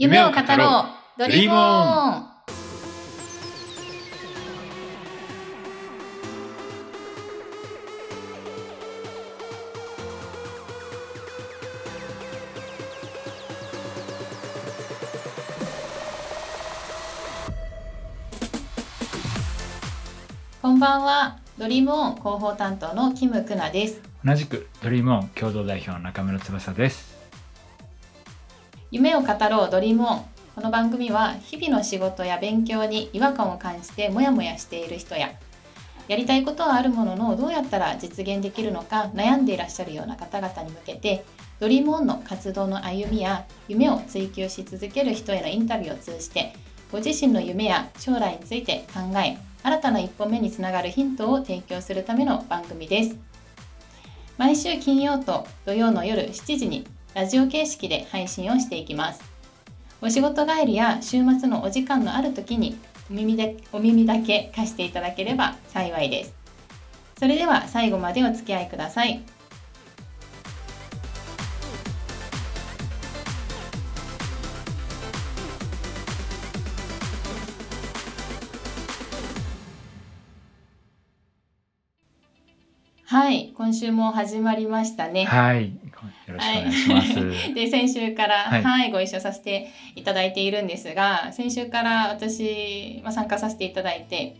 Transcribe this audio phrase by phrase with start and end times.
[0.00, 0.84] 夢を語ろ
[1.16, 2.28] うドリームオン。
[20.62, 24.00] こんばんはドリームオン広報担当のキムクナです。
[24.24, 27.17] 同じくドリームオン共同代表の中村翼です。
[28.90, 30.24] 夢を語ろうドリームオン
[30.54, 35.30] この番組は日々の仕事や勉強に違和感を感じてモヤモヤしている人や
[36.08, 41.22] やりたいことはあるもののどうやったら実現できるのか悩んでいらっしゃるような方々に向けて
[41.60, 46.54] ドリームオンの活動の歩みや夢を追求し続ける人へのインタビューを通じて
[46.90, 53.16] ご自身の夢や将来について考え新たな一歩目につながるヒントを提供するための番組です。
[54.38, 59.22] 毎週金曜と土曜の夜7時にラジオ形式で配信をしていきます。
[60.00, 62.78] お仕事帰りや週末のお時間のある時に
[63.10, 66.34] お耳でお耳だけ貸していただければ幸いです。
[67.18, 69.22] それでは最後までお付き合いください。
[83.10, 85.24] はい、今週も始まりましたね。
[85.24, 85.70] はい
[86.26, 94.36] よろしくお願いします、はい、 で先週から、ははいいご一緒させていただいているんですが先週から私、まあ、参加させていただいて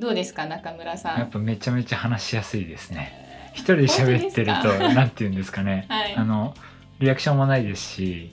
[0.00, 1.18] どうですか中村さん？
[1.20, 3.52] やっぱめちゃめちゃ話しやすいですね。
[3.54, 6.16] 一人で喋ってるとなんて言うんですかね、 はい。
[6.16, 6.54] あの
[6.98, 8.32] リアクションもないですし、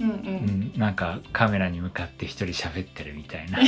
[0.00, 3.58] うんう、うんん、なんかカメラに向かって一人喋ってるみたいな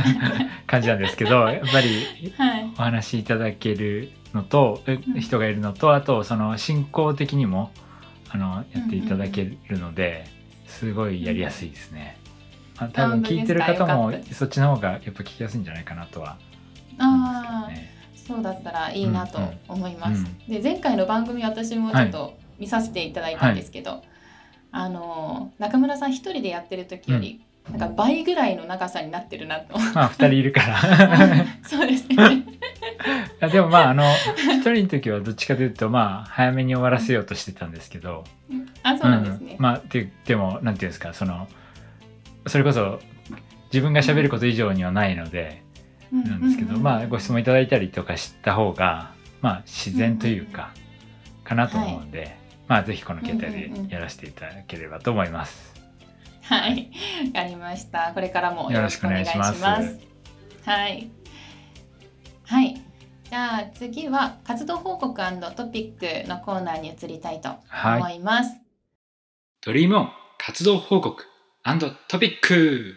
[0.66, 2.70] 感じなんですけどやっぱりはい。
[2.78, 4.82] お話しいただけるのと
[5.18, 7.70] 人がいるのとあとその進行的にも
[8.30, 10.26] あのやっていただけるので
[10.66, 12.18] すごいやりやすいですね。
[12.76, 16.36] あ多分聞いてる方もそっちの方がやっぱ聞きやすいんじゃないかなとは
[16.98, 17.80] 思ああうんで
[18.16, 18.36] すけどね。
[18.36, 20.26] そうだったらいいなと思います。
[20.48, 24.02] うんで前回の番組私もちょっと見させていただいたんですけど、
[24.70, 27.40] あの中村さん一人でやってる時より、
[27.70, 29.78] なんか倍ぐらいの長さになってるなと。
[29.94, 30.80] まあ二人いるから。
[31.62, 32.44] そうですね。
[33.52, 34.04] でもまああの
[34.36, 38.24] 一人の時はどっちかというとまあ早めに終わらせようとしてたんですけど、
[38.82, 39.52] あそうなんですね。
[39.52, 41.48] うんまあででもなんていうんですかその
[42.46, 43.00] それこそ
[43.72, 45.62] 自分が喋ること以上にはないので、
[46.12, 50.72] なんですけど、まあご質問いただいたりとかした方がまあ自然というか、
[51.44, 52.36] かなと思うんで、
[52.66, 55.67] まあぜひこの携帯でやらせていただければと思います。
[56.48, 56.90] はい、
[57.26, 58.12] わかりました。
[58.14, 59.58] これからもよろしくお願いします。
[59.58, 59.62] いし
[60.64, 61.10] はい。
[62.46, 62.82] はい。
[63.28, 65.20] じゃあ次は活動報告
[65.54, 68.56] トピックのコーナーに移りたいとはい思います。
[69.60, 71.22] ドリームオン活動報告
[72.08, 72.94] トピック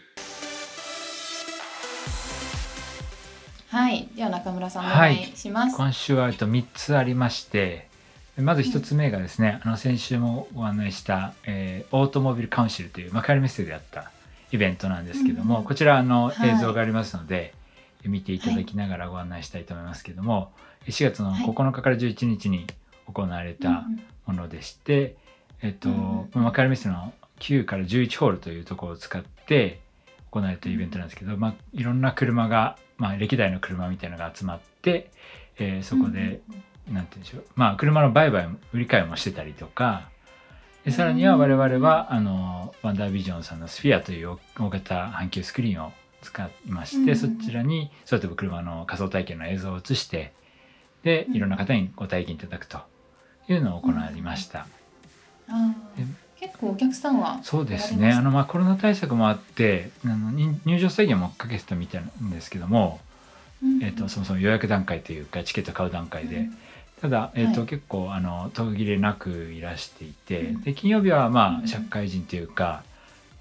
[3.67, 4.07] はい。
[4.15, 5.75] では中村さんお願はいいします。
[5.75, 7.90] 今週はえっと3つありまして
[8.41, 14.11] まず1つ目がですね、あの先週もご案内した、えーオートモビルカウンシルという幕張メッセでやった
[14.51, 16.49] イベントなんですけども、うんこちらあの、はい。
[16.49, 17.53] 映像がありますので
[18.03, 20.51] 見ていただきながらご案内したいと思いますけども、
[20.87, 21.43] 4月のはい。
[21.43, 22.67] 9日から11日に
[23.11, 23.85] 行われた
[24.25, 25.15] ものでして、
[25.61, 29.79] えっと、うん幕張メッセの9から11ホールというところを使って
[30.31, 35.11] 行われたイベントなんですけど、まあ、いろんな車が、まあ、歴代の車みたいなのが集まって、
[35.57, 36.41] えーそこで、
[36.89, 37.43] なんて言うんでしょう。
[37.55, 40.09] まあ車の売買も売り買いもしてたりとか。
[40.83, 45.91] でさらには我々はあのワンダービジョンさんのスフィアという大型阪急スクリーンを
[46.23, 47.17] 使いまして、うん。
[47.17, 50.33] そちらに空飛ぶ車の仮想体験の映像を映して
[51.03, 52.79] でいろんな方にご体験いただくと
[53.47, 54.65] いうのを行いました。
[56.39, 58.11] 結構お客さんはそうですね。
[58.11, 62.99] あの、まあ、コロナ対策もあってあの入入場制限もかけてたみたいなんですけども、
[63.61, 63.83] うん。
[63.83, 66.49] えっとそもそも予約段階というかチケット買う段階で。
[67.01, 70.61] ただ、えーとはい結構あの途切れなくいらしていて、うん。
[70.61, 71.63] で金曜日はまうん。
[71.65, 72.83] あ社会人というか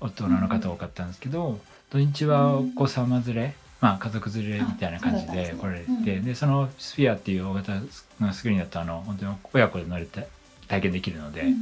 [0.00, 1.60] 大人の方多かったんですけど、
[1.90, 6.24] 土日はお子様連れ、まあ、家族連れみたいな感じで来られて、うん。
[6.24, 7.72] でそのスフィアっていう大型
[8.20, 10.26] のスクリーンだとあの本当に親子で乗れて
[10.68, 11.56] 体験できるので、うん。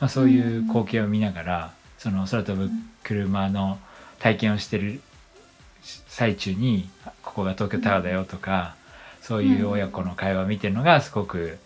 [0.00, 2.70] まあ、そういう光景を見ながらその空飛ぶ
[3.02, 3.78] 車の
[4.18, 5.00] 体験をしてる
[6.08, 8.74] 最中にあここが東京タワーだよとか、
[9.28, 11.58] そういう親子の会話を見てるのがすごく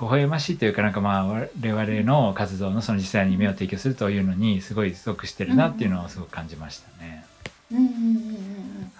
[0.00, 7.26] 微笑ましいというかなんかまあ我々の活動のその実際に目を提供するというのにすごい属してるなっていうのをすごく感じましたね。
[7.72, 8.92] うんうんうんうんうん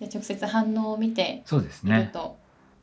[0.00, 2.10] で直接反応を見てそうですね。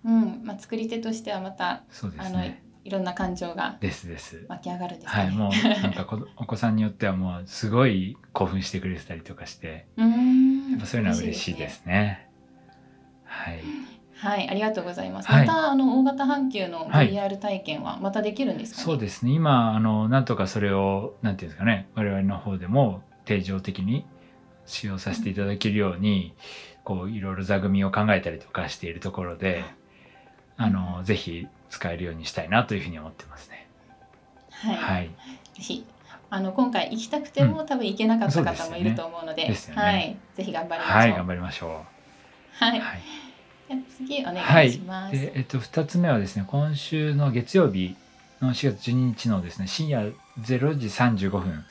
[0.05, 2.63] うんまあ、作り手としてはまた、そうですね。
[2.83, 4.45] いろんな感情がですです。
[4.47, 5.03] 湧き上がるね。
[5.05, 5.51] はい、もう
[5.83, 12.30] なんかこお子さんによってはもうすごい興奮してくれてたりとかして、うーんやっぱそういうのは嬉しいですね。
[13.31, 13.61] はい。
[14.17, 15.29] はい、ありがとうございます。
[15.29, 18.85] はいまたあの大型阪急のはい VR 体験はまたできるんですかね？
[18.85, 19.31] そうですね。
[19.31, 24.05] 今あのなんとかそれをなんていうんですかね、我々の方でも定常的に
[24.65, 26.35] 使用させていただけるように、
[26.83, 29.63] こういろいろ座組を考えたりとかしているところで、
[30.57, 33.67] あのぜひ使えるようにしたいなというふうに思ってますね。
[34.51, 35.07] はい、はい。
[35.07, 35.13] ぜ
[35.55, 35.85] ひ
[36.29, 40.97] あの今回行きたくても、多分行けなかった方もいると思うので、ですよねはい、ぜひ頑張りましょう。
[40.97, 42.00] はい、頑張りましょう。
[42.57, 42.81] はい、
[43.98, 45.13] 次お願はいいします。
[45.13, 47.95] でえっと、2つ目はですね今週の月曜日
[48.42, 51.65] の4月12日のですね深夜0時35分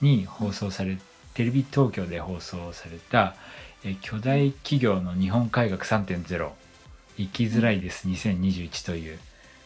[0.00, 0.98] に放送され
[1.34, 3.34] テレビ東京で放送された
[3.84, 6.50] 「え巨大企業の日本改革3.0
[7.18, 9.18] 生きづらいです2021」という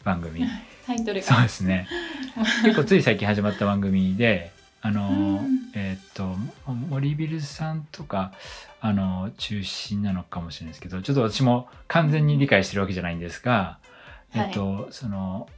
[0.05, 0.45] 番組。
[0.87, 1.27] タイトルが。
[1.27, 1.87] そうですね。
[2.65, 4.51] 結構つい最近始まった番組で
[4.83, 5.71] あのうん。
[5.75, 6.37] えーっと
[6.67, 8.33] 森ビルさんとか
[8.81, 13.79] あの中心なのかもしれないですけどちょっと私も完全に理解してるわけじゃないんですが、
[14.35, 15.49] えっとその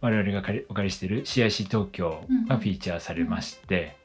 [0.00, 3.96] 我々が借りお借りしている CIC 東京がフィーチャーされまして、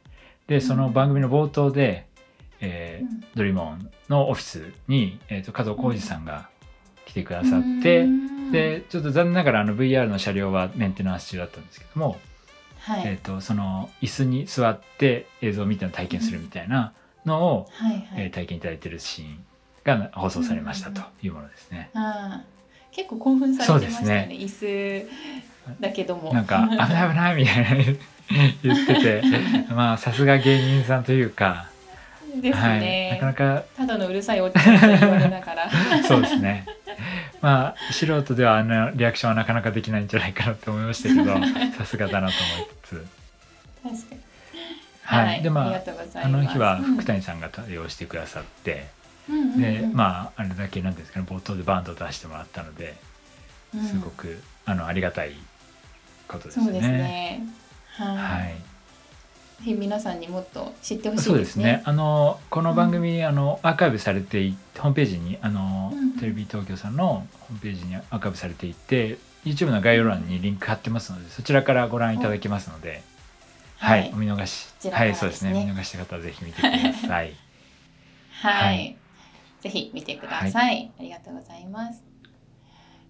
[0.48, 2.07] でその番組の冒頭で、
[2.62, 3.24] えーうん。
[3.36, 6.50] ドリーモンのオフィスに、えー、と加藤浩次さんが
[7.06, 8.51] 来てくださって、うん。
[8.51, 12.18] でちょっと残念ながらあの VR の車両はメンテナンス中だったんですけども、
[12.80, 16.94] はい、えー、とその椅子に座って映像を見ての体験するみたいな
[17.26, 19.46] のを、はいはい、えー体験いただいてるシーン
[19.84, 21.90] が放送されましたというものですね。
[21.94, 22.60] あー。
[22.92, 26.34] 結構興奮されてましたよねそう椅子だけども。
[26.34, 27.70] なんか危ない危ないみたいな
[28.64, 29.24] 言ってて
[29.70, 31.68] まあさすが芸人さんというか、
[32.42, 35.70] ですはい、ね、なかなかただのうるさいおじさんと言われながら。
[36.08, 36.66] そうですね。
[37.42, 41.36] まあ素人ではあのリアクションはなかなかできないんじゃないかなと思いましたけど
[41.78, 43.08] さすがだなと思いつつ。
[43.84, 44.22] 確かに。
[45.02, 45.82] はい、でまあ
[46.22, 46.96] あの日はうん。
[46.96, 48.88] 福谷さんが対応してくださって、
[49.30, 52.96] うんでまああれだけなんですかね冒頭でバンドを出してもらったので
[53.74, 53.88] うん。
[53.88, 55.34] すごく、あのありがたい
[56.28, 56.66] ことですね。
[56.66, 57.44] そうですね。
[57.96, 58.50] はい、は
[59.66, 61.40] い、皆さんにもっと知ってほしそでね。
[61.40, 61.82] いうですすね。
[61.86, 65.89] あのこの番組、あのアーカイブされていホームページにあの、うん
[66.19, 73.01] テレビ東京さんのホームページにアーカイブされていて YouTube の概要欄にリンク貼ってますのでそちらからご覧いただけますので、
[73.77, 77.33] はい、はいお見逃しこちらからはいそうですね見逃した方はぜひ見てください。
[78.42, 78.98] はい、はい
[79.62, 80.92] ぜひ見てください。
[80.98, 82.04] ありがとうございます。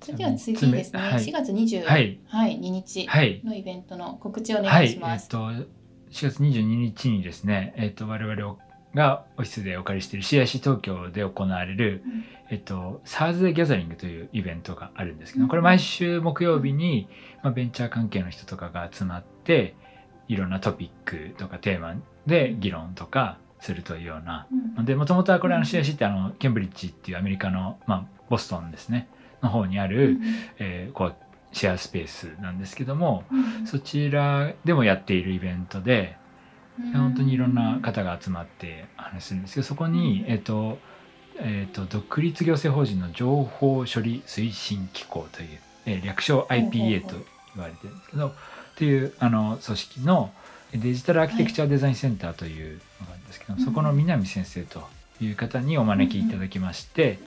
[0.02, 1.00] それでは次ですね。
[1.00, 5.30] はい4月20、はいはい、2日はいのイベントの告知をおはい、えっ願いします。
[5.30, 5.66] と4
[6.12, 8.58] 月22日にですね、えっと我々
[8.94, 12.26] がオフィスでお借りしている CIC 東京で行われる、うん。
[12.50, 17.08] えっと、サーズデーギャザリングというイベントがあるんですけど、これ毎週木曜日に、
[17.44, 19.76] まあ、ベンチャー関係の人とかが集まって、
[20.28, 21.96] いろんなトピックとかテーマ
[22.26, 24.48] で議論とかするというような。
[24.78, 24.86] うん。
[24.86, 29.08] で、もともとはこれあの CIC ってあの、ケンブリッジっていうアメリカの、まあ、ボストンですね、
[29.44, 30.18] の方にある、
[30.58, 31.16] えーこう
[31.52, 33.66] シェアスペースなんですけども、うん。
[33.66, 36.29] そちらでもやっているイベントで、うん
[36.94, 40.78] 本当にいろんな方が集まって話するんですけどそこに、えっと
[41.42, 47.16] えっと独立行政法人の情報処理推進機構という、えー略称 IPA と
[47.56, 48.32] 言われてるんですけどっ
[48.78, 50.32] ていうあの組織の
[50.72, 54.84] デジタルアーキテクチャデザインセンターというのがあるんですけど、うんそこの南先生と
[55.22, 57.20] いう方にお招きいただきまして、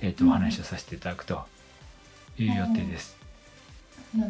[0.00, 1.42] えっとうんお話をさせていただくと
[2.38, 3.16] いう予定です。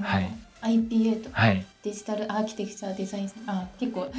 [0.02, 0.30] はい。
[0.62, 4.12] IPA とはい、デジタルアーキテクチャデザインあ結構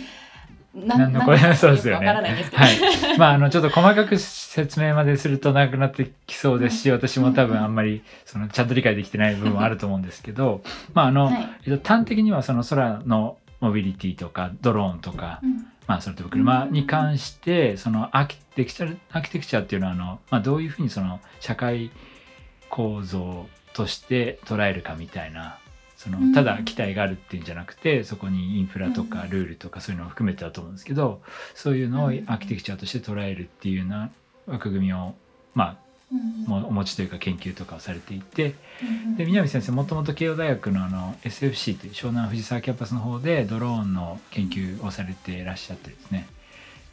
[0.73, 2.07] ななんのこれそうですよね。
[2.07, 10.61] はい、まああのちょっと細かく説明までするとなくなってきそうですし私も多分あんまりそのちゃんと理解できてない部分もあると思うんですけど
[10.93, 11.49] まああの、はい。
[11.65, 15.67] えっと、端的にはその空のモビリティとかドローンとか、うん。
[15.87, 21.91] まあ、それとも車に関してそのアーキテクチャアーキテクチャっていうのはあの、まあ、どういうふうにその社会
[22.69, 25.57] 構造として捉えるかみたいな
[26.01, 26.34] そのうん。
[26.34, 31.22] ただ期待があるっていうんじゃなくてそこにインフラとかうんルールとかそういうのを含めてだと思うんですけど
[31.53, 32.17] そういうのをアうん。
[32.17, 34.10] ーキテクチャとして捉えるっていうような
[34.48, 35.13] 枠組みを、
[35.53, 35.77] ま
[36.12, 36.46] うん。
[36.48, 39.15] あ、もうお持ちというか研究とかをされていてうん。
[39.17, 46.27] で南先生もともと慶応大学のあの SFC という湘南藤沢キャンパスの方でドローンの研究をされていらっしゃってですね。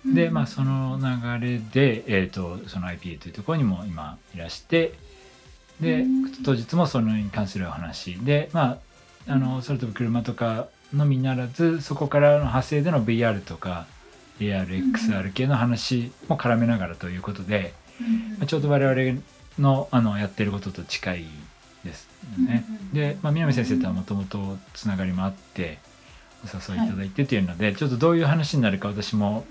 [0.07, 0.99] でまあその
[1.41, 4.93] 流れで、えー、とその IPA というところにも今いらして
[5.81, 6.33] でうん。
[6.45, 8.88] 当日もそのに関するお話でまあ
[9.29, 13.87] あのそれとも車とかのみならずそこからの派生での VR とか
[14.41, 18.39] ARXR 系の話も絡めながらということで、うん。
[18.39, 19.21] まあちょうど我々
[19.59, 21.27] のあのやってることと近い
[21.85, 22.09] です
[22.39, 22.65] ね。
[22.93, 25.79] で、まあ、南先生とはもともとつながりもあって
[26.45, 29.45] お誘いいただいてというので、ちょっとどういう話になるか私も、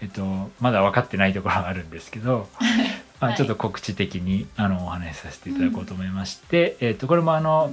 [0.00, 2.48] えっと、まだ分かってないところはあるんですけど、
[3.20, 3.36] まあ、はい。
[3.36, 7.72] ちょっと告知的にあのお話しさせていただこうと思いまして、えっと、これもあの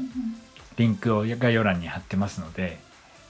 [0.80, 2.80] リンクを概要欄に貼ってますので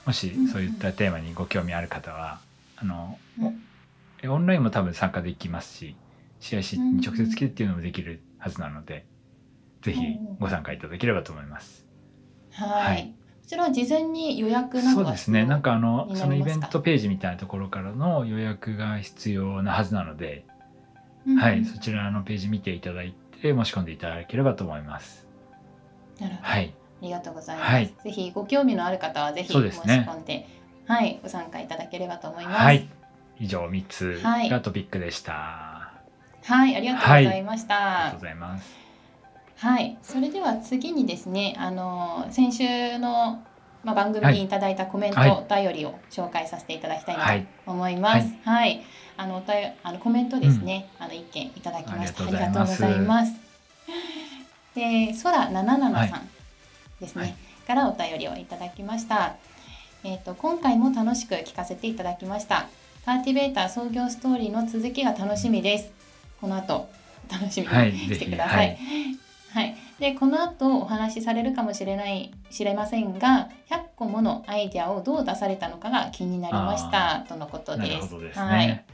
[0.06, 0.48] もしうんうん。
[0.48, 2.40] そういったテーマにご興味ある方は
[2.76, 3.62] あの、うん。
[4.22, 5.96] えオンラインも多分参加できますし
[6.40, 9.04] CIC に直接来てっていうのもできるはずなので、
[9.82, 11.86] ぜひご参加いただければと思います。
[12.52, 13.14] はい、はい。
[13.42, 15.44] こちらは事前に予約なんかそうですね。
[15.44, 20.46] なんかあのそのイベントページみたいなところからの予約が必要なはずなので、
[21.26, 21.38] うんうん。
[21.38, 25.26] はい、そちらのページ見ていただいて申し込んでいただければと思います。
[26.18, 26.48] なるほど。
[26.48, 27.70] はい、ありがとうございます。
[27.72, 30.46] はいぜひご興味のある方はぜひ申し込んで、
[30.86, 32.56] はい、ご参加いただければと思います。
[32.62, 32.88] はい、
[33.38, 35.92] 以上3つはいがトピックでした。
[36.44, 38.24] はい、ありがとうございましありがたとうご。
[38.26, 38.74] ざいます。
[39.56, 43.42] はい、それでは次にですね、あの先週の
[43.84, 48.28] まあ番組にいただいたコメント、はいお便りを紹介させていただきたいと思います。
[48.44, 48.82] はい、
[49.18, 52.24] あのおたよあのコメントですね、あの一件いただきました。
[52.24, 52.96] あありがとうござざいま。
[52.96, 53.32] います
[54.74, 56.28] で、空七七さん
[57.00, 57.34] ですね、はい
[57.70, 59.36] からお便りをいただきました。
[60.02, 62.68] えっ、と今回も楽しく聞かせていただきました。
[63.06, 65.92] ターティベーター創業ストーリーの続きが楽しみです。
[66.40, 66.88] この後
[67.30, 68.56] 楽しみにはい、してくださ。
[68.56, 69.18] はいい、
[69.52, 77.96] はい、でこの後お話しされるかもしれない知れませんが100個ものアイデアをどう出されたのかが気になりましたとのことなです。
[77.98, 78.84] るほどですはいね。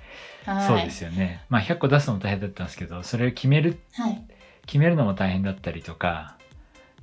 [0.44, 1.42] はい、そうですよね。
[1.48, 4.22] まあ100個出すのも大変だったんですけど、それを決めるはい、
[4.66, 6.36] 決めるのも大変だったりとか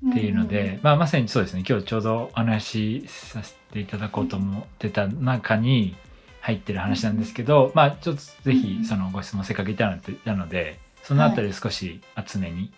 [0.09, 1.63] っていうので、まあまさにそうですね。
[1.67, 5.95] 今日ちょうどお話しさせていただこうと思ってた中に
[6.41, 12.71] 入ってる話なんですけど、まあちょっとぜひそのご質問せっかくいたのでなので、そのあたり少し厚めに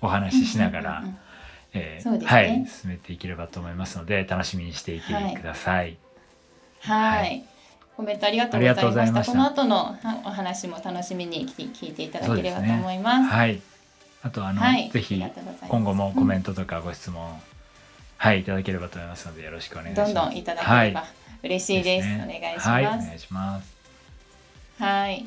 [0.00, 1.04] お話ししながら、
[2.24, 5.98] はい進めていければと思いますので楽しみにしていてください。
[6.80, 7.44] はい、はい
[7.96, 9.32] コメントありがとうございました。
[9.32, 13.30] この後のはお話も楽しみに聞聞いていただければと思います。
[13.30, 13.62] はい。
[14.22, 15.22] あとあの、はい、ぜひ
[15.68, 17.40] 今後もコメント、トとかご質問、
[18.18, 20.14] はいいただければと思いますのでよろしくお願いします。
[20.14, 22.08] どんどんいただければはい嬉しいです。
[22.08, 23.06] ねお願いしはい、おます。
[23.06, 23.76] 願いします。
[24.78, 25.26] はい。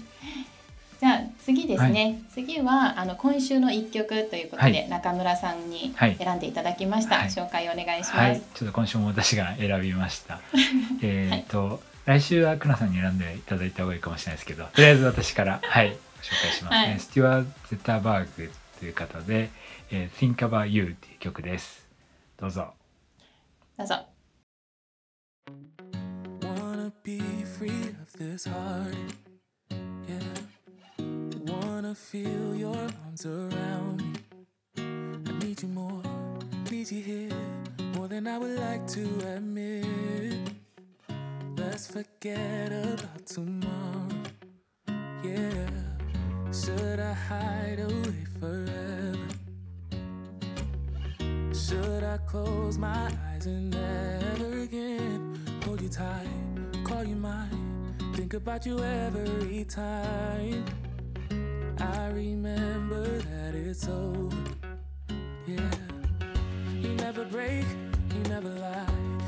[1.00, 8.17] じゃあ次ですね、次はあの今週の一曲ということで、はい中村さんにはい選んでいただきました、はい紹介お願いします。
[8.17, 10.41] はい、ちょっと今週も私が選びました。
[11.01, 15.98] えっと、来週はクナさんに選んでいただいた方がいいかもしれないですけど、とりあえず私からはいご紹
[16.41, 16.89] 介しますね。
[16.89, 19.50] はいステュワート・ゼタバーグという方で、
[19.91, 21.86] えー Think About You という曲です。
[22.38, 22.74] どうぞ。
[23.77, 24.05] どうぞ。
[26.41, 27.19] Wanna be
[27.57, 27.69] free
[28.01, 28.95] of this heart.
[30.07, 30.21] Yeah.
[31.45, 34.13] Wanna feel your arms around me.
[34.77, 36.01] I need you more,
[36.71, 37.36] need you here,
[37.95, 39.01] more than I would like to
[39.36, 39.86] admit.
[41.57, 44.18] Let's forget about tomorrow.
[46.66, 49.28] Should I hide away forever?
[51.54, 56.28] Should I close my eyes and never again hold you tight,
[56.84, 60.66] call you mine, think about you every time?
[61.80, 64.36] I remember that it's over.
[65.48, 65.72] Yeah,
[66.82, 67.66] you never break,
[68.13, 68.86] you never lie,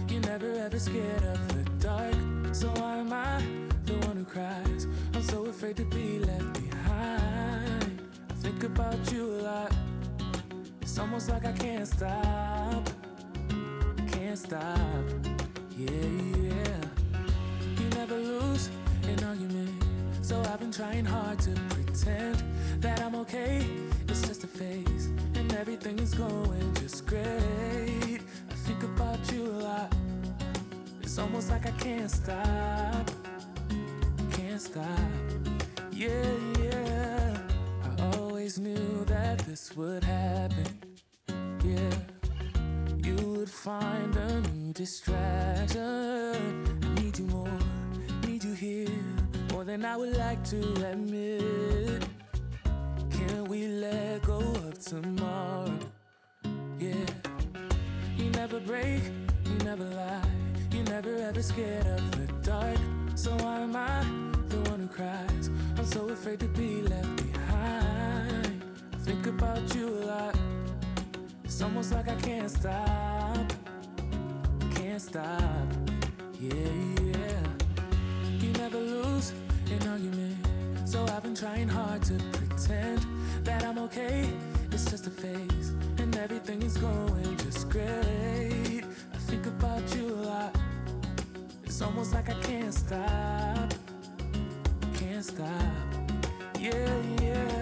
[0.10, 2.54] you never ever scared of the dark.
[2.54, 3.42] So why am I
[3.86, 4.86] the one who cries?
[5.14, 6.71] I'm so afraid to be left behind.
[7.01, 9.74] I think about you a lot.
[10.81, 12.89] It's almost like I can't stop.
[14.12, 15.05] Can't stop.
[15.77, 16.77] Yeah, yeah.
[17.79, 18.70] You never lose
[19.03, 19.84] an argument.
[20.22, 22.43] So I've been trying hard to pretend
[22.79, 23.65] that I'm okay.
[24.08, 25.08] It's just a phase.
[25.36, 28.22] And everything is going just great.
[28.50, 29.96] I think about you a lot.
[31.01, 33.12] It's almost like I can't stop.
[34.31, 34.86] Can't stop.
[35.91, 36.10] Yeah,
[36.60, 36.71] yeah.
[38.51, 40.65] Always knew that this would happen.
[41.63, 41.93] Yeah,
[42.98, 45.79] you would find a new distraction.
[46.84, 47.60] I need you more,
[48.27, 48.89] need you here,
[49.53, 52.03] more than I would like to admit.
[53.10, 55.72] Can we let go of tomorrow?
[56.77, 57.05] Yeah,
[58.17, 59.01] you never break,
[59.46, 60.29] you never lie,
[60.74, 62.79] you never ever scared of the dark.
[63.15, 64.03] So why am I
[64.50, 65.50] the one who cries?
[65.77, 67.31] I'm so afraid to be left behind.
[69.12, 70.39] Think about you a lot.
[71.44, 73.51] It's almost like I can't stop.
[74.74, 75.68] Can't stop.
[76.39, 76.53] Yeah,
[77.03, 77.44] yeah.
[78.39, 79.34] You never lose
[79.70, 80.38] an argument.
[80.86, 83.06] So I've been trying hard to pretend
[83.44, 84.30] that I'm okay.
[84.72, 85.74] It's just a phase.
[85.98, 88.86] And everything is going just great.
[89.13, 90.56] I think about you a lot.
[91.65, 93.74] It's almost like I can't stop.
[94.94, 95.50] Can't stop.
[96.58, 97.61] Yeah, yeah.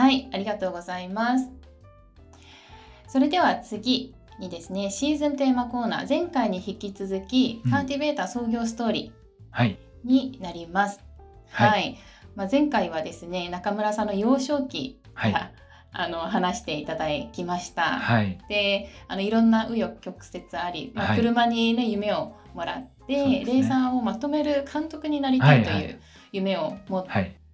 [0.00, 1.50] はい、ありがとうございます。
[3.06, 7.70] それでは次にですね、シーズンテーマコーナー、前回に引き続き、うん。
[7.70, 9.12] カーティベーター創業ストーリ
[9.50, 9.78] はい。
[10.06, 11.00] ーになります。
[11.50, 11.70] はい。
[11.70, 11.98] はい。
[12.34, 15.32] まあ、前回はですね、中村さんの幼少期はい。
[15.32, 15.50] が、
[15.92, 17.82] あの話していただきました。
[17.82, 18.38] はい。
[18.48, 21.18] であのいろんな紆余曲折あり、まあはい。
[21.18, 25.90] 車にね夢をもらって、レーサーをまとめる監督になりたいとはいはい。
[25.90, 26.00] いう
[26.32, 27.06] 夢を持っ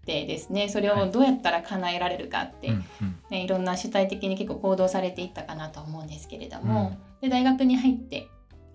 [0.07, 0.23] はい。
[0.23, 1.09] てですね、それはい。
[1.09, 3.17] をどうやったら叶えられるかって、うんうん。
[3.31, 8.29] ね、いろんな主体的に結構行動されていったかなと思うんですけれども、で大学に入って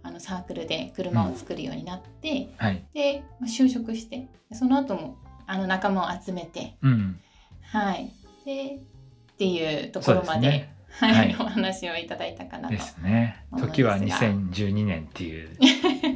[0.04, 2.84] あのサークルで車を作るようになって、はい。
[2.94, 7.20] でまあ就職してその後もあの仲間を集めてうん。
[7.64, 8.12] はい。
[8.46, 10.76] でっていうところまで、ね。
[10.92, 11.36] はいはい。
[11.40, 12.76] お話をいただいたかなと。
[12.76, 13.46] ですね。
[13.58, 15.50] 時はが2012年っていう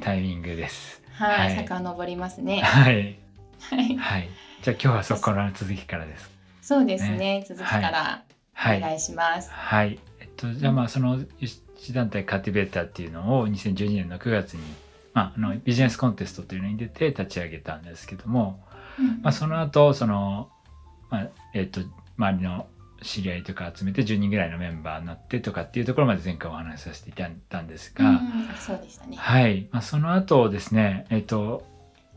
[0.02, 1.02] タイミングです。
[1.14, 1.66] はい、はい。
[1.66, 2.62] 遡りますね。
[2.62, 3.18] はい。
[3.60, 4.30] はい、はい
[4.66, 6.28] じゃあ今日はそこからの続きからです
[6.64, 7.46] そうですね。
[7.48, 9.52] 続きからはいお願いします。
[9.52, 10.00] はい。
[10.20, 14.64] えっと、じゃあまあその一団体カーティベーターっていうのを2012年の9月に、
[15.14, 18.66] まあ、あのビジネスコンテストというのに出て立ち上げたんですけども、
[19.22, 20.50] まあ、その後その、
[21.12, 21.82] まあえっと、
[22.18, 22.66] 周りの
[23.04, 28.20] 知り合いとか集めて10人ぐらいのメンバーになってとかっていうところまで前回お話しさせていただいたんですが、うん
[28.60, 29.16] そうでしたね。
[29.16, 31.75] はい、まあ、その後ですねえっと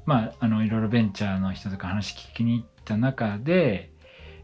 [0.08, 3.90] まああのいろいろベンチャーの人とか話聞きに行った中で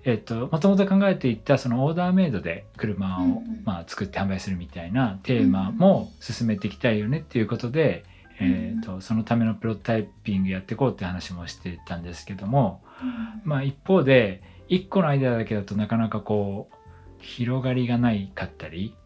[0.05, 16.75] えっともともと考えていたそのオーダーメイドで車を、まあ、作って販売するみたいなテーマも進めていきたいよねっていうことで、うんえっとそのためのプロトタイピングやっていこうって話もしてたんですけども、うんまあ、一方で一個のアイデアだけだとなかなかこう
[17.21, 18.97] 広がりがないかったり、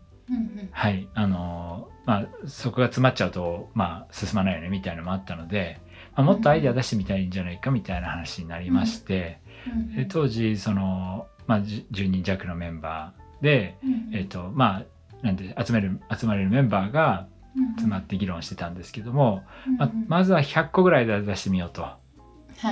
[0.73, 5.88] はい、あのまあそこが詰まっちゃうとまあ進まないよねみたいなのもあったので、ま
[6.19, 9.49] あ、もっとアイデア出してみたいんじゃないかみたいな話になりまして、うん
[9.95, 14.85] で当時その、まあ、じ10人弱のメンバーで、うんえっとま
[15.23, 17.27] あなんで集める集まれるメンバーが
[17.57, 19.43] うん集まって議論してたんですけども、
[19.79, 21.99] ままずは100個ぐらいで出してみようとは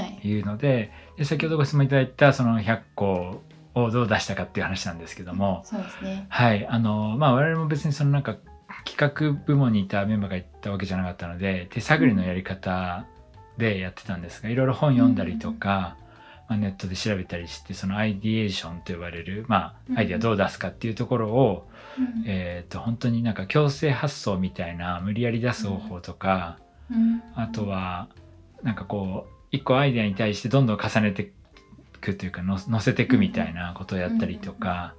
[0.01, 0.27] い。
[0.27, 3.43] いうのでで先ほどご質問いただいたその100個
[3.75, 6.27] をどう出したかっていう話なんですけども、そうですね。
[6.31, 8.37] はい、あのまあ我々も別にそのなんか
[8.87, 13.07] 企画部門にいたメンバーがいたわけじゃなかったので手探りのやり方
[13.59, 15.97] でやってたんですがいろいろ本読んだりとか、
[16.49, 22.25] まあ、ネットで調べたりしてそのアイディエーションと呼ばれる、まあ、アイデアどう出すかっていうところを、うん。
[22.27, 26.59] えー、と本当になんか強制発想みたいな無理やり出す方法とか、
[26.91, 27.23] うん。
[27.35, 28.09] あとは
[28.63, 31.31] なんかこう一個アイデアに対してどんどん重ねてい
[32.01, 34.95] くというかの乗せていくみたいなことをやったりとか、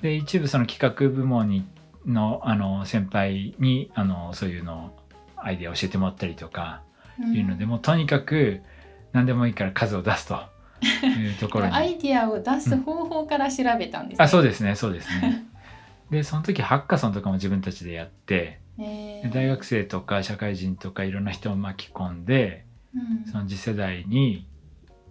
[0.00, 1.66] で一部その企画部門に
[2.06, 4.94] のあの先輩にあのそういうの
[5.36, 6.82] アイデアを教えてもらったりとか
[7.22, 8.60] いうので、もうとにかく
[9.12, 10.38] 何でもいいから数を出すと。
[10.82, 11.72] いうところに。
[11.74, 14.24] アイディアを出す方法から調べたんですね。
[14.24, 15.44] あそうですねそうですね。
[16.10, 19.28] で その時ハッカソンとかも自分たちでやってえー。
[19.28, 23.30] で大学生とか社会人とかいろんな人を巻き込んでうん。
[23.30, 24.46] その次世代に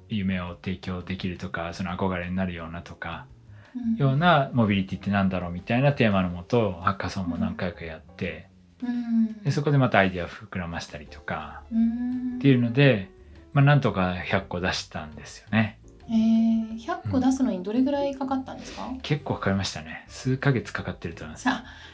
[0.10, 3.26] 夢を提供できるとかその憧れになるようなとか
[3.76, 3.96] うん。
[3.96, 8.57] ようなモビリティってなんだろうみたいなテーマのもとハッカソンも何回かやってうん
[9.44, 12.38] でそこでまたアイデアを膨らましたりとかうん。
[12.38, 13.10] っていうので、
[13.54, 15.80] まあ、なんとか100個出したんですよね。
[16.10, 20.06] えー、100個出すのにどれぐらいかかったんですか、結構かかりましたね。
[20.08, 21.50] 数ヶ月かかってると思います。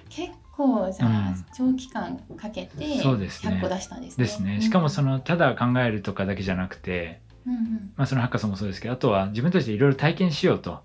[0.10, 1.46] 結構じゃあ、うん。
[1.56, 3.56] 長期間かけてそうですね。
[3.56, 4.24] 100個出したんですね。
[4.24, 4.62] ですね。
[4.62, 10.82] しかもその、のただ考えるとかだけじゃなくて、うんまあ、そのハッカソンもそうですけどあとは自分たちでいろいろ体験しようと。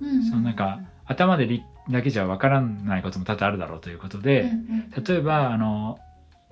[0.00, 0.24] うんうん。
[0.24, 5.04] そのなんか頭で理だけじゃわからないことも多々あるだろうということで、うんうん。
[5.04, 5.98] 例えばあの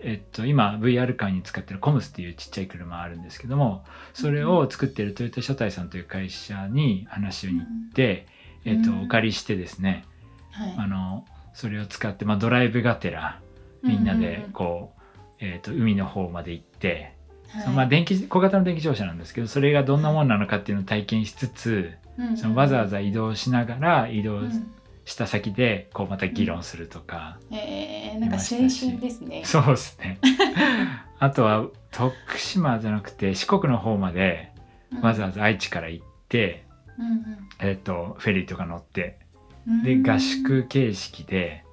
[0.04, 8.26] えっと、今 VR カーに使ってるコムスっていうちっちゃい車あるんですけどもそれを作ってるトヨタ車体さんという会社に話しに行って、
[8.64, 9.02] えっと、うん。
[9.04, 10.04] お借りしてですね
[10.50, 10.74] はい。
[10.76, 13.40] あのそれを使って、まあ、ドライブがてら
[13.82, 15.02] みんなでこう、
[15.38, 17.14] えっと海の方まで行って、
[17.62, 21.92] そのまあ電気小型の電気自動車なんですけどそれがどんなもんなのかっていうのを体験しつつ
[22.36, 24.40] そのわざわざ移動しながら移動
[25.04, 29.42] した先でこうまた議論するとか、えー、なんか青春ですね。
[29.44, 30.18] そうですね。
[31.18, 34.52] あとは徳島じゃなくて四国の方まで
[35.02, 36.64] わざわざ愛知から行って、
[37.60, 39.18] えっとフェリーとか乗って
[39.84, 40.18] で合。
[40.18, 41.64] 宿形式で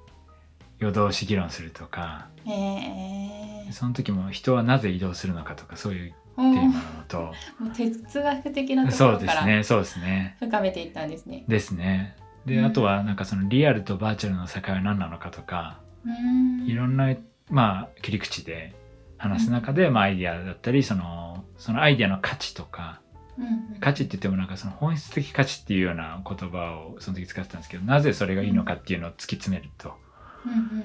[0.78, 2.28] 夜通し議論するとか。
[2.46, 6.72] うんえー、その時も人はなぜ移動するのかとかそういうテーマなの
[7.06, 7.18] と。
[7.58, 10.36] もう哲学的なとこそうですろからねそうですね。
[10.40, 11.44] 深めていったんですね。
[11.46, 12.64] ですねで、うん。
[12.64, 16.66] あとはなんかそのリアルとバーチャルの境は何なのかとかうん。
[16.66, 17.14] いろんな
[17.50, 18.74] まあ切り口で
[19.18, 23.00] 話す中で、まあ、アイディアだったりそのそのアイディアの価値とか
[23.38, 23.80] うん。
[23.80, 29.94] 価値って言ってもなんかその本質的価値っていうような言葉をその時使ってたんですけどなぜそれがいいのかっていうのを突き詰めると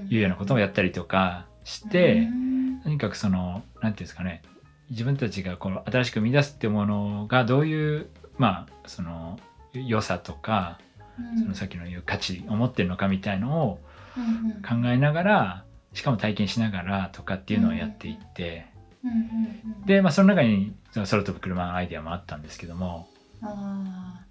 [0.09, 2.55] いうようなことをやったりとかして、うん。
[2.81, 4.43] とにかくそのなんていうんですかね
[4.91, 9.39] 自分たちがこの新しく生み出すっていうものがどういうまあその
[9.73, 10.79] 良さとか
[11.39, 13.79] そのさっきの言う価値を持ってるのかみたいのを
[14.67, 18.67] 考えながらしかも体験しながらとかっていうのをやっていって、
[19.85, 23.07] で、まあ、その中にその空飛ぶ車のアイデアもあったんですけども。
[23.41, 24.21] あ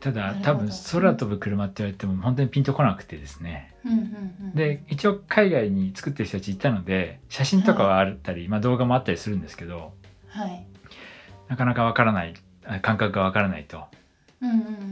[0.00, 3.74] ただ多分空飛ぶ車って言われても本当にピンとこなくてですね。
[4.54, 9.92] で一応海外に作ってる人たちいたので写真とかはあったり、まあ、動画もあったりするんですけど。
[10.28, 10.66] はい。
[11.48, 13.88] なかなかわからないあ感覚がわからないと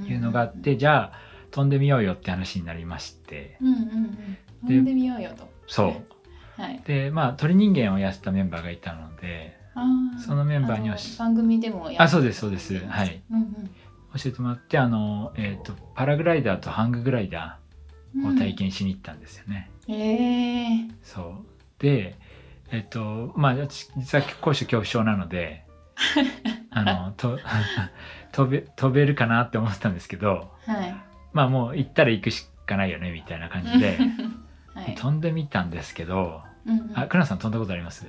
[0.07, 3.57] いうのがあって、じゃあ飛んでみようよって話になりまして。
[3.61, 4.39] うんうんうん。
[4.67, 5.49] 飛んでみようよと。
[5.67, 6.61] そう。
[6.61, 6.83] はい。
[6.87, 9.57] でまあ鳥人間をやってたメンバーがいたので
[10.25, 12.79] そのメンバーに番組でもやあそうですそうです。
[12.79, 13.23] はい。
[13.31, 13.71] うん
[14.15, 17.59] 教えてもらってあの、えー、とパラグライダーとハンググライダ
[18.17, 19.71] うんーを体験しに行ったんですよね。
[19.87, 21.35] ええそう。
[21.79, 22.17] で
[22.71, 25.65] えっ、とまあ私実は高所恐怖症なので
[26.71, 27.39] あのと
[28.33, 33.99] 飛べ飛べるかなって思ってたんですけどはいまあもう行ったら行くしかないよねみたいな感じで
[34.75, 34.95] はい。
[34.95, 36.93] 飛んでみたんですけどうんうん。
[36.99, 38.07] あクナさん飛んだことあります？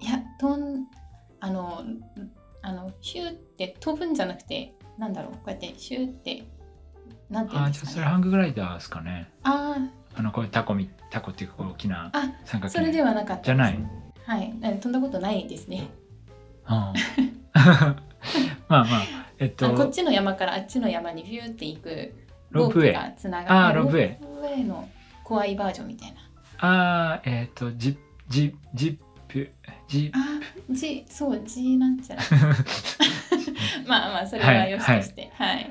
[0.00, 0.86] いや飛ん
[1.40, 1.82] あの
[2.62, 6.44] あのヒューって飛ぶんじゃなくてなんだろうこうやってシューって
[7.30, 9.30] なんていうんですか、ね、それハンググライダーですかね。
[9.42, 9.76] あ
[10.16, 12.78] あのこういうタコみタコっていう大きなあ三角形。
[12.78, 13.78] それではなかったじゃない
[14.26, 14.52] はい。
[14.58, 15.88] な飛んだことないですね。
[16.68, 16.74] うん
[18.68, 18.84] まあまあ
[19.38, 22.14] えっあこっとちの山からあっちの山にフューって行く
[22.50, 22.92] ロープウェイ。
[22.92, 24.64] がつながあーロープウェイ。
[24.64, 24.88] の
[25.24, 26.16] 怖いバージョンみたいな。
[26.60, 27.96] ああえっ、とジ
[28.28, 28.98] ジジッ
[29.28, 29.50] プ
[29.86, 32.22] ジあー G そう G なんちゃら。
[33.86, 35.30] まあまあそれはよしとして。
[35.34, 35.70] はい、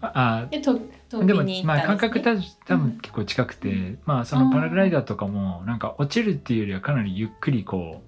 [0.00, 2.34] あでと飛でもびに行まあ感覚多
[2.76, 8.02] 分結構近くて、まあそのパラグライダーとかもなんか落ちるっていうよりはかなりゆっくりこ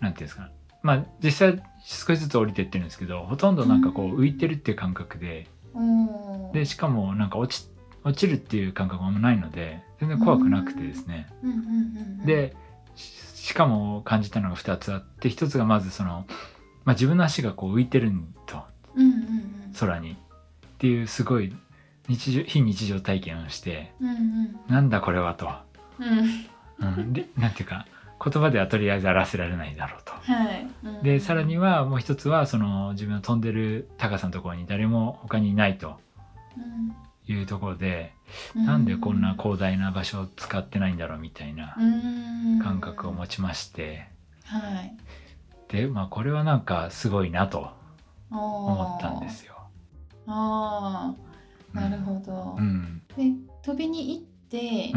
[0.00, 0.50] うなんていうんですか。
[0.82, 6.52] まあ実際少しずつ降りてってるんですけどほとんどなんかこう浮いてるっていう感覚でうん。
[6.52, 7.68] でしかもなんか落ち
[8.04, 11.28] 落ちるっていう感覚もないので全然怖くなくてですね。
[12.24, 12.56] で
[12.94, 16.26] ししかも感じたのが2つあって1つがまずその、
[16.84, 18.62] まあ、自分の足がこう浮いてるんと
[19.78, 20.12] 空に。
[20.12, 20.16] っ
[20.82, 21.54] ていうすごい
[22.08, 24.60] 日常非日常体験をしてうんうん。
[24.68, 25.48] なんだこれはと、
[26.00, 26.98] うん。
[26.98, 27.86] うん、でなんていうか
[28.22, 30.12] 言葉ではとりあえず表せられないだろうと。
[30.12, 31.02] はい、うん。
[31.02, 35.98] でさらにはもう一つはその自分の飛んでる高さのところに誰も他にいないと
[37.26, 38.12] いうところで、
[38.54, 38.66] うん。
[38.66, 42.60] なんでこんな広大な場所を使ってないんだろうみたいなうん。
[42.62, 44.06] 感覚を持ちまして、
[44.44, 44.96] はい。
[45.68, 47.70] でまあこれはなんかすごいなと
[48.30, 49.54] 思思ったんですよ。
[50.26, 51.14] あ
[51.74, 52.04] あなるど。
[52.04, 53.24] ほど、うん、で
[53.62, 54.92] 飛びに行って、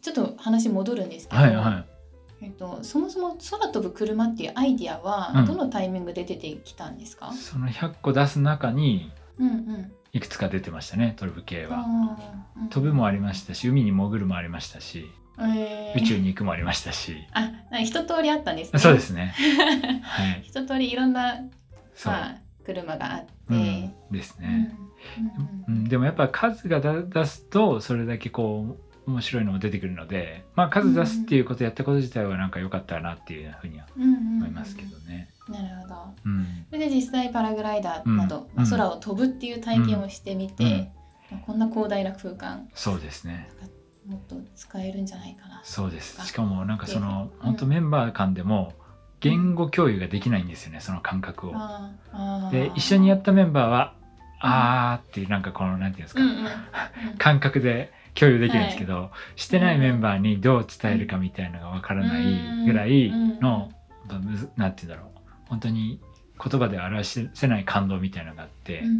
[0.00, 1.93] ちょっと話戻るんですけど、はいはい。
[2.40, 5.04] えっと、そもそも空飛ぶ車っていうアイディアうん。
[5.04, 9.92] はどのタイミングで出てきたんですか、その100個出す中にうん、うん。
[10.12, 11.84] いくつか出てましたね飛ぶ系は。
[12.58, 12.68] うん。
[12.68, 16.02] 飛ぶもありましたし海に潜るもありましたしえー。
[16.02, 18.78] 宇宙に行くもありましたし、あ一通りあったんですね。
[18.78, 19.34] そうですね。
[20.02, 20.42] はい。
[20.44, 21.40] 一通りいろんな、
[22.04, 24.76] まあ、車があって、うん、ですね。
[25.66, 35.30] ううんん、でもやっぱ数がだ出すとそれだけこう面白いのも出てくるので、まあ数出すっていうことやったこと自体はなんか良かったなっていうふうには思いますけどね。
[35.48, 35.94] なるほど。
[36.24, 38.56] うん、それで実際パラグライダーなど、うん。
[38.56, 40.70] まあ、空を飛ぶっていう体験をしてみて、うん。
[41.30, 43.48] まあこんな広大な空間そうですね。
[44.06, 45.60] もっと使えるんじゃないかな。
[45.64, 46.26] そうです。
[46.26, 48.72] しかもなんかそのうん本当メンバー間でも
[49.20, 51.54] 言語共有ができないんですよねその感覚を。
[52.50, 53.94] で一緒にやったメンバーは
[54.40, 56.48] 「あー」っていうなんかこのなんていうんですか、うんうんうん。
[57.16, 63.70] 感覚で共有できるんですけど、してないメンバーにどう伝えるかみたいのがわからないぐらいの、
[64.22, 65.20] むずなんて言うんだろう。
[65.46, 66.00] 本当に
[66.42, 68.92] 言葉で表せない感動みたいなのがあって、うんうん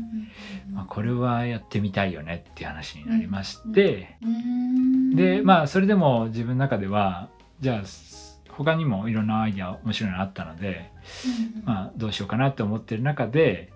[0.68, 0.74] うん。
[0.74, 5.16] まあ、これはやってみたいよねっていう話になりまして、うん。
[5.16, 7.28] でまあそれでも自分の中では
[7.60, 7.82] じゃあ
[8.56, 10.90] 他にもいろんなアイデア面白いのあったので、
[11.64, 13.72] まあ、どうしようかなって思ってる中で、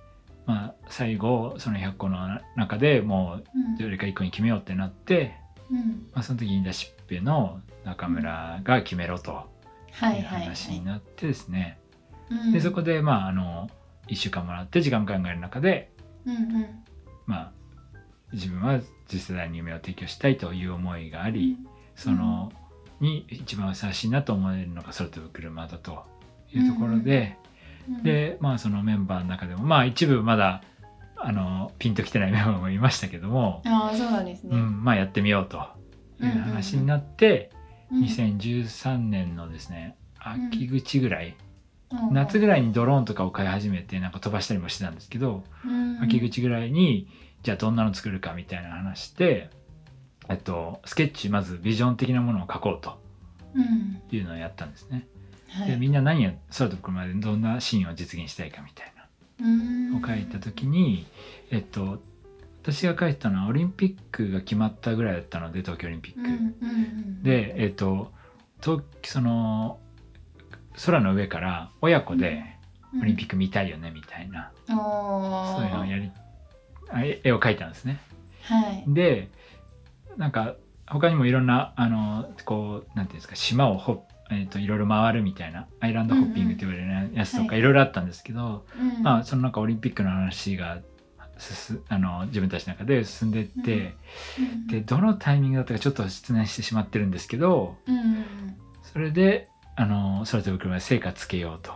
[0.49, 5.35] まあ、最後その100個の中でもううんどれか1個に決めようってなって、
[5.71, 6.09] うん。
[6.15, 9.47] まあ、その時にダシッペの中村が決めろと
[9.93, 10.41] はいいうはい。
[10.45, 11.79] 話にはいなってですね、
[12.31, 12.53] うん。
[12.53, 13.69] でそこでまああの
[14.09, 15.93] 1週間もらって時間考える中で
[16.25, 16.67] うんうん。
[17.27, 17.53] まあ
[18.33, 21.59] 自分は次世代に夢を提供したいという思いがあり、
[21.95, 22.51] その
[23.01, 26.05] に一番ふさわしいなと思えるのが空飛ぶ車だと
[26.51, 27.48] いうところで、うん
[28.03, 30.63] でまあそのメンバーの中でもまあ一部まだ
[31.17, 35.59] あのピンときてない メンバーもいましたけども、ああそうなんですね、うん、まあやってみようと
[36.21, 37.51] いう話になって、
[37.91, 38.05] うん。
[38.05, 41.37] 2013年のですね秋口ぐらい、
[41.91, 42.15] うん。
[42.15, 46.01] 夏ぐらいにドローンとかを買い始めてなんか飛ばしたりもしてたんですけど、うん。
[46.03, 47.09] 秋口ぐらいに
[47.43, 49.51] じゃあどんなの作るかみたいな話で、
[50.29, 53.01] えっと、スケッチまずビジョン的なものを描こうと
[53.55, 54.03] うん。
[54.11, 55.09] いうのをやったんですね。
[55.49, 55.71] はい。
[55.71, 58.93] でみんな何や空飛ぶ車でどんなシーンを実現したいかみたい
[59.41, 59.91] うん。
[59.93, 61.07] なのを書いた時に、
[61.51, 62.01] えっと
[62.63, 66.21] 私が書いてたのはオリンピックが決まったぐらいだったので東京オリンピック。
[66.21, 68.13] うんうんうんでえっと
[68.61, 69.79] とその
[70.85, 72.45] 空の上から親子で
[73.01, 74.79] オリンピック見たいよねみたいな、うん。
[74.79, 75.57] おー。
[75.57, 76.11] そういうのをやり
[76.91, 78.01] あ絵絵を描いたんですね。
[78.43, 78.85] はい。
[78.89, 79.31] で
[80.17, 80.57] なんか
[80.87, 90.81] 他にもいろんなあのこうなんていうんですか島をほ、えー、といろいろ回るみたいなアイランドホッピングって言われるやつとはいかいろいろあったんですけど、うんまあその中オリンピックの話が
[91.39, 93.95] 進あの自分たちの中で進んでいって、
[94.39, 98.25] うんでどのタイミングだったかちょっと失念してしまってるんですけどうん
[98.83, 101.73] それであの空飛ぶ車で成果つけようと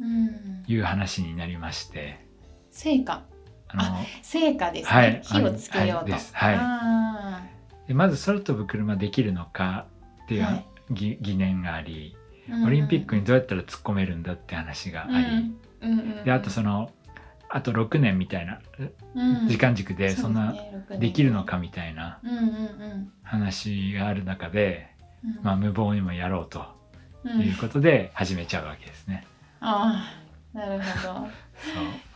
[0.00, 2.24] うんいう話になりまして。
[2.70, 3.22] 成果
[3.68, 6.56] あの成果ですね、はい火をつけようと、はいはい。
[6.60, 7.42] あ
[7.86, 9.86] でまず空飛ぶ車できるのか
[10.24, 10.54] っていう、はい。
[10.54, 16.24] ぎ疑念がありーオリンピックにどうやったら突っ込めるんだって話があり、うん。
[16.24, 16.90] であとその
[17.48, 18.60] あと6年みたいな
[19.14, 19.48] うん。
[19.48, 20.54] 時間軸でそんな
[20.90, 22.20] うできるのかみたいな
[23.22, 24.88] 話がある中で、
[25.24, 25.38] うん。
[25.42, 26.64] まあ、無謀にもやろうと
[27.24, 27.40] うん。
[27.40, 29.26] いうことで始めちゃうわけですね。
[29.60, 30.14] あ
[30.54, 31.28] あなるほど。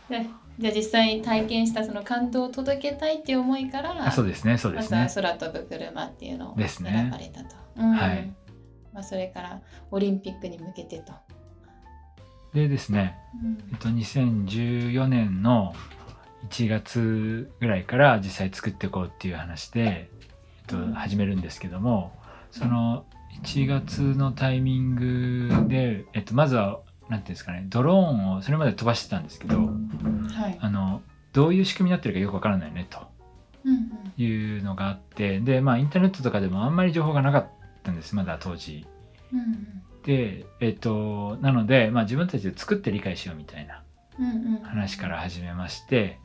[0.07, 0.19] そう。
[0.21, 0.27] で
[0.59, 5.09] じゃあ実際に体験したその感動を届けたいっていう思いからあそうですねそうでますね。
[5.15, 6.91] 空飛ぶ車っていうのをですね。
[6.91, 7.55] 選ばれたと。
[7.77, 7.91] うん。
[7.93, 8.33] はい
[8.99, 11.13] まあ、それからオリンピックに向けてと。
[12.53, 15.73] でですね、うんえっと、2014年の
[16.49, 20.09] 1月ぐらいから実際作っていこうっていう話で、え
[20.63, 22.11] っとうん、始めるんですけども
[22.51, 23.05] その
[23.43, 29.63] 1月のタイミングで、えっと、まずは何ていうんですかねドローンをそれまで飛ばしてたんですけどは
[30.49, 30.57] い。
[30.59, 32.99] あのどういう仕組みになってるかよくわからないねと
[33.63, 38.15] うんいうのがあってでまあインターネットとかでもあんまり情報がなかったんです。
[38.15, 38.85] まだ当時。
[39.33, 39.81] うんうん。
[40.03, 43.83] でえっとなので、まあ、自分たちで作って理解しようみたいな
[44.63, 46.19] 話から始めまして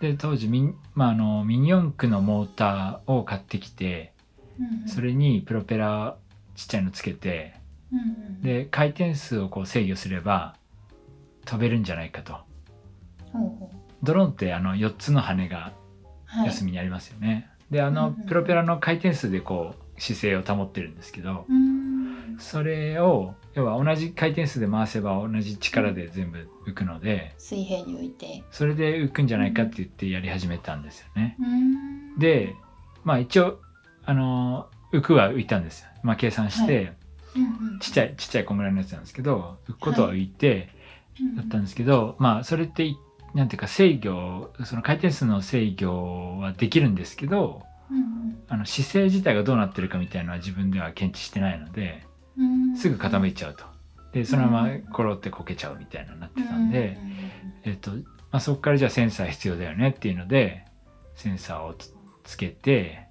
[0.00, 4.12] で当時ミ,、まあ、あのミニ四駆のモーターを買ってきて
[4.58, 4.88] うんうん。
[4.88, 6.16] それにプロペラ
[6.54, 7.54] ちっちゃいのつけて
[7.92, 8.02] うんう
[8.38, 8.42] ん。
[8.42, 10.54] で回転数をこう制御すれば
[11.44, 12.34] 飛べるんじゃないかと。
[13.32, 13.76] ほうほう。
[14.02, 15.72] ドローンってあの4つの羽が
[16.28, 16.46] はい。
[16.48, 28.44] 四隅にありますよね、であのプロペラの回転数でこう姿勢を保ってるんですけどうんそれを要は同じ回転数で回せば同じ力で全部浮くので水平に浮いて。
[28.50, 31.36] それで浮くんじゃないかって言ってやり始めたんですよね。
[31.40, 32.54] うんで
[33.04, 33.60] まあ一応
[34.04, 35.88] あの浮くは浮いたんですよ。
[36.02, 36.92] まあ計算して、
[37.34, 40.70] うんうんちっちゃいちっちゃい小村のやつなんですけど浮くことは浮いて
[41.20, 42.96] うんだったんですけど、まあそれってい
[43.34, 52.04] なんていうか制御その回転数の制御はできるんですけどうんあの姿勢自体がどうなってるかみたいなのは自分では検知してないので
[52.38, 53.64] うんすぐ傾いちゃうと。
[54.12, 56.98] でそのまま転ってこけちゃうみたいなのになってたんで、
[57.64, 57.98] えっとま
[58.32, 60.64] あ、そこからじゃあセンサー必要だよねっていうので
[61.14, 63.06] センサーをつつけて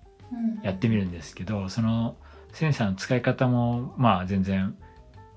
[0.63, 2.17] やってみるんですけどその
[2.51, 4.75] センサーの使い方もまあ全然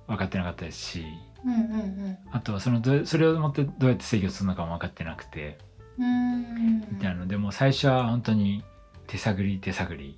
[0.07, 1.05] 分かってなかったですし
[1.45, 5.59] うんうんあとはそのどそれを持ってどうやって制御するのかも分かってなくて
[5.99, 6.81] うんうん。
[6.91, 8.65] みたいなのでもう最初は本当に
[9.11, 10.17] 手探り手探り。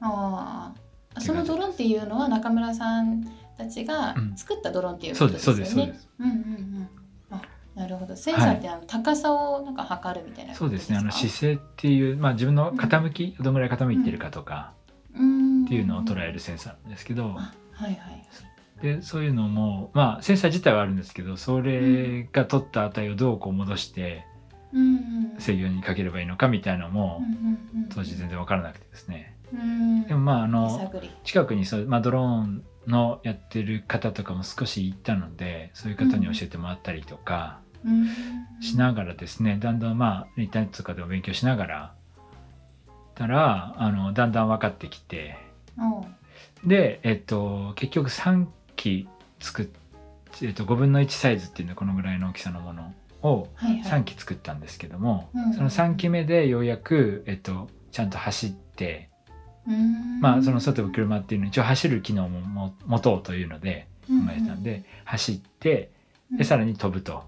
[0.00, 0.72] あ
[1.14, 3.24] あそのドローンっていうのは中村さん
[3.56, 5.62] たちが作ったドローンっていうことですよね。
[5.62, 6.88] そうですそうですうんうんうん。
[7.30, 7.42] あ
[7.74, 8.14] なるほど。
[8.16, 10.98] センサーってあの高さをなんか測るみたいなそうですね。
[10.98, 14.72] あの姿勢勢っていう、まあ、自分の傾き、どのぐらい傾いてるかとか
[15.12, 15.16] っ
[15.68, 18.28] ていうのを捉えるセンサーなんですけど、あはいはい。
[18.82, 24.26] でそういうのもまあセンサー自体はあるんですけどそれが取った値をどうこう戻して
[24.74, 24.96] うん
[25.34, 25.40] うん。
[25.40, 27.22] 制御にかければいいのかみたいなのも
[27.94, 30.06] 当時全然分からなくてですねうん。
[30.06, 30.92] でもまああ手の。
[31.24, 38.08] 近くにそう、まあ、ドローンのやってる方とかも少し行ったのでそういう方に教えてもらったりとかうん
[38.62, 41.94] しながらですねだんだんまあインターネットとかでも勉強しながら
[43.14, 45.36] たらあのだんだん分かってきて
[46.64, 49.08] で、えっと、結局3機
[49.40, 49.68] 作っ、
[50.42, 54.00] えっと、5分の1サイズっていうのはこのぐらいの大きさのものをはいはい。
[54.00, 59.08] 3機作ったんですけども、うんその3機目でようやく、えっと、ちゃんと走って、
[59.66, 65.90] うんまあその外飛ぶ車っていうのを一応走る機能もも持とうというので考えてたんで、走って
[66.30, 67.24] でさらに飛ぶと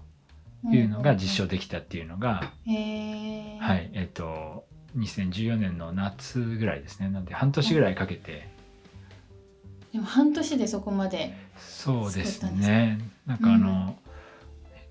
[0.71, 2.73] いうのが実証できたっていうのが、証。
[2.73, 3.57] へえ。
[3.59, 8.47] はいえっと2014年の夏ぐらいですねなんで半年ぐらいかけて、
[9.91, 11.33] でも半年でそこまで。
[11.57, 14.06] そうですねなんかあの、うん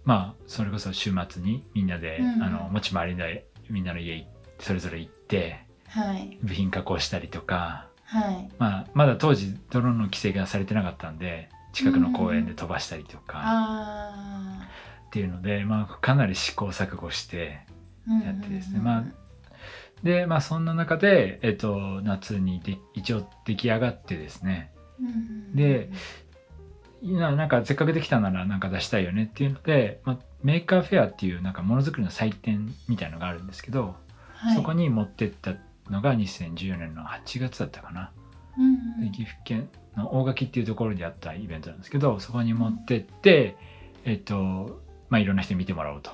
[0.06, 2.42] まあそれこそ週末にみんなで、うん。
[2.42, 4.26] あの持ち回りでみんなの家行
[4.60, 6.38] それぞれ行ってはい。
[6.42, 8.48] 部品加工したりとか、はい。
[8.58, 14.68] まあ、まだ当時ドローンの規制がされてなかったんで近くの公園で飛ばしたりとかあ
[15.08, 17.60] っていうので、まあ、かなり試行錯誤して
[18.08, 18.24] あ。
[18.24, 18.80] やってですね。
[18.80, 19.04] まあ
[20.02, 24.72] でまあそんな中で、えっと、夏にで一応出来上がってですね。
[25.00, 25.56] うん。
[25.56, 25.90] で
[27.02, 33.96] なんかせっかくできたならなんか出したいよねっていうので、まあ、 Maker Faire っていうなんかものづくりの祭典みたいのがあるんですけど、
[34.34, 34.56] はい。
[34.56, 35.54] そこに持ってった
[35.90, 38.12] のが2014年の8月だったかな、
[38.58, 39.10] うんうん。
[39.10, 43.56] で岐阜県の大垣っていうところでやったイベントなんですけどそこに持ってって、
[44.04, 46.10] えっとまあいろんな人に見てもらおうと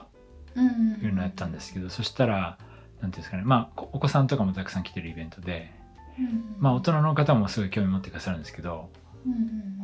[0.57, 1.05] うんうん。
[1.05, 2.59] いうのをやったんですけど、そしたら
[3.01, 5.73] なんていうんですかねまあこお子さんとかもたくさん来てるイベントで、
[6.18, 9.02] うんまあ大人の方もすごい興味持ってくださるんですけどうんうん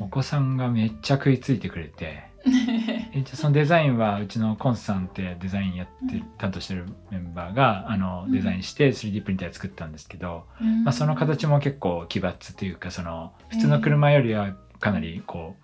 [0.00, 2.28] お子さんがめっちゃ食いついてくれて。
[3.34, 8.32] そのデザインはうちのコンさんってデザインやってる担当してるメンバーがあのうん。
[8.32, 10.84] デザインして 3D プリンターで作ったんですけど、うん。
[10.84, 15.56] まあ、その形も結構奇抜というかその普通の車よりはかなりこ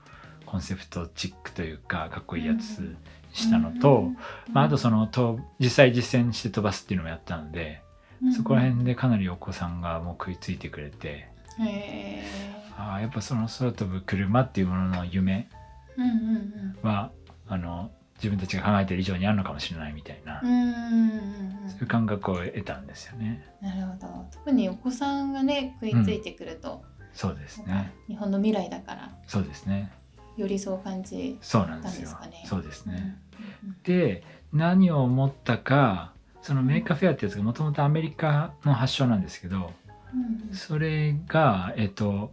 [0.43, 2.97] うコンセプトチックというかかっこいいやつ
[3.33, 4.11] したのと、
[4.53, 7.83] まあ、あとそのと実際実践して飛ばすっていうのもやったので、
[8.37, 11.09] そこら辺でかなりお子さんがもう食いついてくれて。
[11.09, 11.29] へ
[11.61, 12.25] え
[12.64, 15.49] ああやっぱその空飛ぶ車っていうものの夢
[15.97, 17.11] うんうんは
[17.47, 23.45] あの自分たちが考えてる以上にあるのかもしれないみたいな、うんうんうんうんそういう感覚を得たんですよね。
[23.61, 27.93] なるほど特にお子さんがね食いついてくると、そうですね。
[28.07, 29.91] 日本の未来だからそうですね。
[30.37, 32.11] よりそう感じそうなんですよ。
[32.45, 33.19] そうですね。
[33.65, 39.73] うんで何を思ったかその Maker Faire ってやつがもともとアメリカの発祥なんですけど
[40.15, 42.31] うんうんそれがえっと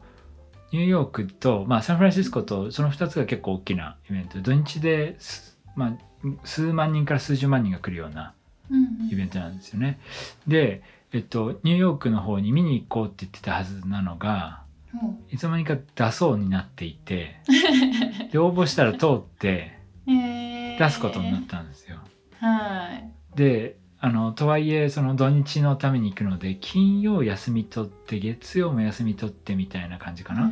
[0.71, 4.35] ニューヨークと、まあ、サンフランシスコとその2つが結構大きなイベント。
[4.35, 8.33] で土日です、まあ、数万人から数十万人が来るような
[8.69, 9.09] うんうん。
[9.11, 9.99] イベントなんですよね。
[10.47, 10.81] で、
[11.11, 14.61] えっと、ニューヨークの方に見に行こうって言ってたはずなのが
[14.93, 17.37] もいつの間にか出そうになっていて
[18.31, 21.97] で応募したら通って出すことになったんですよ。
[22.39, 23.11] はい。
[23.35, 30.45] であのとはいえその土日のために行くので金曜休み取って月曜も休み取ってみたいな感じかな。
[30.45, 30.49] うん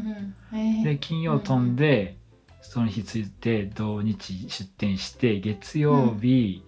[0.54, 0.58] うん。
[0.58, 0.84] へー。
[0.84, 2.16] で金曜飛んで、
[2.62, 6.64] その日ついて土日出店して月曜日、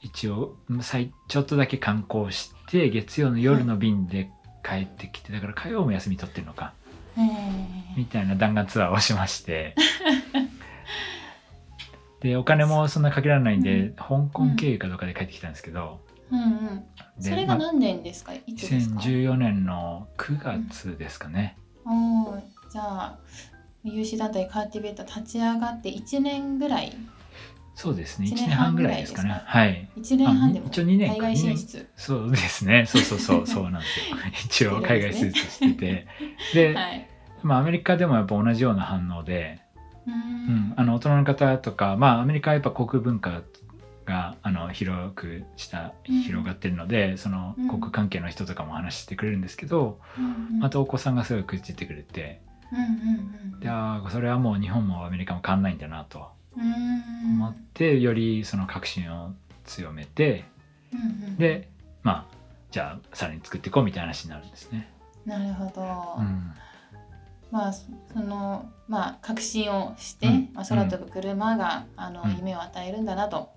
[0.00, 4.30] 一応最ちょっとだけ観光して月曜の夜の便で
[4.64, 6.72] 帰ってきてだから火曜も休み取ってるのか。
[7.16, 7.96] へー。
[7.96, 9.76] みたいな弾丸ツアーをしまして
[12.20, 16.84] でお金もそんなかけられないんで、香港経由かどうかで帰ってきたんですけど、うんうん。
[17.18, 23.18] でそれが何年ですか、いつですか？2014年の9月ですかね、おーじゃあ
[23.82, 26.92] 有志団体カーティベーター立ち上がって1年ぐらい？
[27.74, 28.28] そうですね。
[28.28, 29.42] 1 1年年半半ぐらいですかね。
[29.46, 29.88] はい。
[29.96, 31.14] 1年半でもあ一応二年か。
[31.14, 31.88] 海外進出。
[31.96, 32.84] そうですね。
[32.86, 33.46] そうそうそう。
[33.48, 33.86] そうなんで
[34.46, 34.76] すよ。
[34.76, 36.06] 一応海外進出してて。
[36.52, 37.08] で、 はい。
[37.42, 39.62] まあ、アメリカでもやっぱ同じような反応で、
[40.10, 40.56] ううん。
[40.70, 43.42] ん、あの大人の方とかまあアメリカはやっぱ航空文化
[44.06, 47.68] があの広くしたうん広がってるので、そのうん。
[47.68, 52.40] 航空関係の人とかも話してくれるんですけど、うんお子さんがすごい食いついてくれて
[52.72, 54.10] うんうんうん。
[54.10, 59.32] それはもう日本もアメリカも変わんないんだなとうん思って、よりその確信を
[59.64, 60.44] 強めて
[60.92, 61.36] うんうん。
[61.36, 61.68] で
[62.02, 62.36] まあ
[62.70, 64.90] じゃあさらに作っていこうみたいな話になるんですね。
[65.26, 65.82] なるほど、
[66.18, 66.52] うん
[67.50, 70.48] まあそのまあ確信をして、うん。
[70.54, 72.36] まあ、空飛ぶ車が、あのうん。
[72.36, 73.50] 夢を与えるんだなと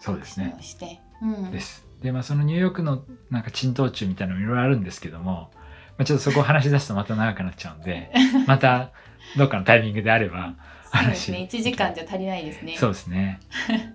[0.00, 0.52] そうですね。
[0.56, 1.86] 確信をして、うん、です。
[2.02, 5.50] でまあそのニューヨークのなんか珍道中みたいなのもいろいろあるんですけども、
[5.96, 8.12] まあ、ちょっとそこを話し出すとまた長くなっちゃうんで
[8.46, 8.92] また
[9.36, 10.54] どっかのタイミングであれば
[10.92, 11.48] そうですね。
[11.50, 12.76] 1時間じゃ足りないですね。
[12.78, 13.40] そうですね。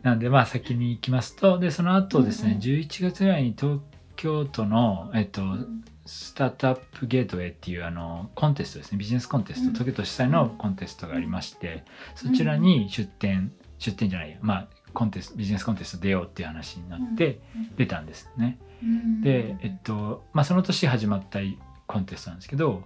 [0.04, 2.62] なんでまあ先に行きますとでその後ですね、うんうん。
[2.62, 3.80] 11月ぐらいに東
[4.16, 8.97] 京都の、えっと、うんスタートアップゲートウェイっていうあのコンテストですね。
[8.97, 9.74] ビジネスコンテスト、うん。
[9.74, 11.84] 東京都主催のコンテストがありまして
[12.16, 14.38] そちらに出展出展じゃないや。
[14.41, 17.76] まあコンテストビジネスコンテスト出ようっていう話になってうん。
[17.76, 18.60] 出たんですね。
[18.82, 19.22] うん。
[19.22, 21.39] で、えっとまあ、その年始まった
[21.88, 22.84] コンテストなんですけど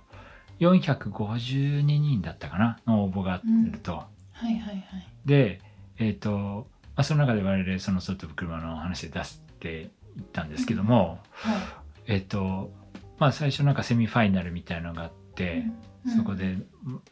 [0.60, 3.42] 452人だったかなの応募があ
[3.72, 3.94] ると。
[3.94, 4.08] は
[4.44, 4.86] いはいはい。
[5.26, 5.62] で、
[5.98, 12.72] えっとまあ、その中で我々その外飛ぶ車の話で出していったんですけども、はえっと
[13.20, 15.64] まあ最初なんかセミファイナルみたいのがあって、
[16.06, 16.58] いそこで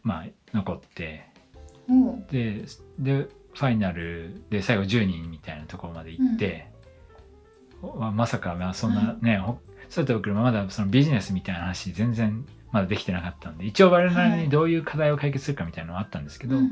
[0.03, 1.25] まあ残って
[1.87, 2.27] うん。
[2.27, 2.65] で
[2.99, 6.67] でファイナルで最後10人みたいなところまで行って、
[7.97, 16.71] まあまさかまあそんなね、ほ外飛ぶ車まだそのビジネスみたいな話全然まだできてなかったんで一応我々にどういう課題を解決するかみたいなのはあったんですけど、うん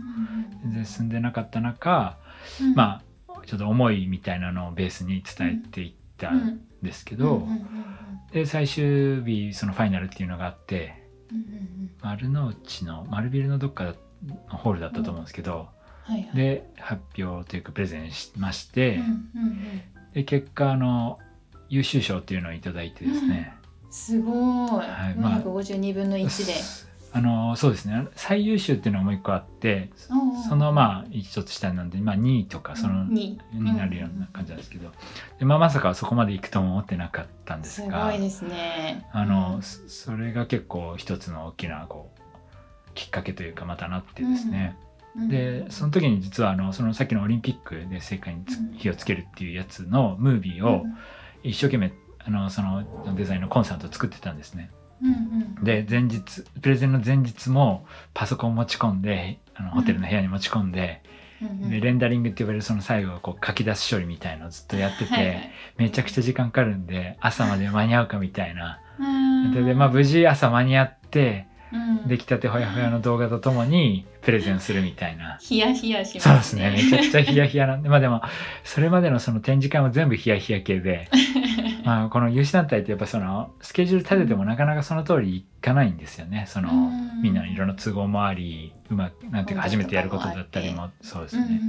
[0.64, 2.18] 全然進んでなかった中、
[2.62, 2.76] うん。
[2.76, 8.03] まあちょっと思いみたいなのをベースに伝えていったうんんですけど、うんうんうん
[8.34, 15.70] で最終日そのファイナルっていうのがあってうんうんうん丸の内の丸ビルのどっかのホールだったと思うんですけど、
[16.04, 16.36] はいはい。
[16.36, 19.82] で発表というかプレゼンしまして、うんうんうん
[20.14, 21.18] で結果あの
[21.70, 23.52] 優秀賞っていうのをいただいてですね、
[23.90, 26.54] すごい、はいまあ452分の1で、
[27.16, 28.08] あのそうですね。
[28.16, 29.92] 最優秀っていうのがもう一個あって
[30.50, 34.90] そのまあ一つ下なんで、まあ、2位とかそのにになるような感じなんですけど、
[35.38, 39.08] でまあ、まさかそこまで行くとも思ってなかったんですすがごいですね。
[39.14, 39.62] あの、うん。
[39.62, 44.76] そそれが結構一つの大きなこうきっかけというかまたなってですね、
[45.30, 48.44] でその時に実はあのそのさっきのオリンピックで世界に
[48.78, 50.84] 火をつけるっていうやつのムービーを
[51.44, 51.94] 一生懸命
[52.26, 52.84] あのその
[53.16, 54.72] デザインのコンサートを作ってたんですね。
[55.04, 55.64] うんうん。
[55.64, 61.02] で前日プレゼンの前日もパソコン持ち込んであのホテルの部屋に持ち込んで、
[61.42, 61.70] うんうん。
[61.70, 65.52] でレンダリングって呼ばれるその最後こう書き出す処理みたいのをずっとやってて、はいはい。
[65.78, 68.80] めちゃくちゃ時間かかるんで朝まで間に合うかみたいな。
[69.00, 69.54] うん。
[69.54, 71.53] ででまあ無事朝間に合ってうん
[72.06, 75.38] 出来たてほやほやの動画とともにプレゼンするみたいな。
[75.42, 76.64] ヒヤヒヤしますね。
[76.64, 76.92] そうですね。
[76.92, 78.22] めちゃくちゃヒヤヒヤなんで、まあでも、
[78.64, 81.10] それまでのその展示会も全部ヒヤヒヤ系で、
[81.86, 86.46] まあこの有志団体ってやっぱその、スケジュール立ててもなかなかその通りいかないんですよね。
[86.48, 87.22] その、うん。
[87.22, 91.60] みんなのいろんな都合もあり、うまく、なんていうか初めてやることだったりも、そうですね。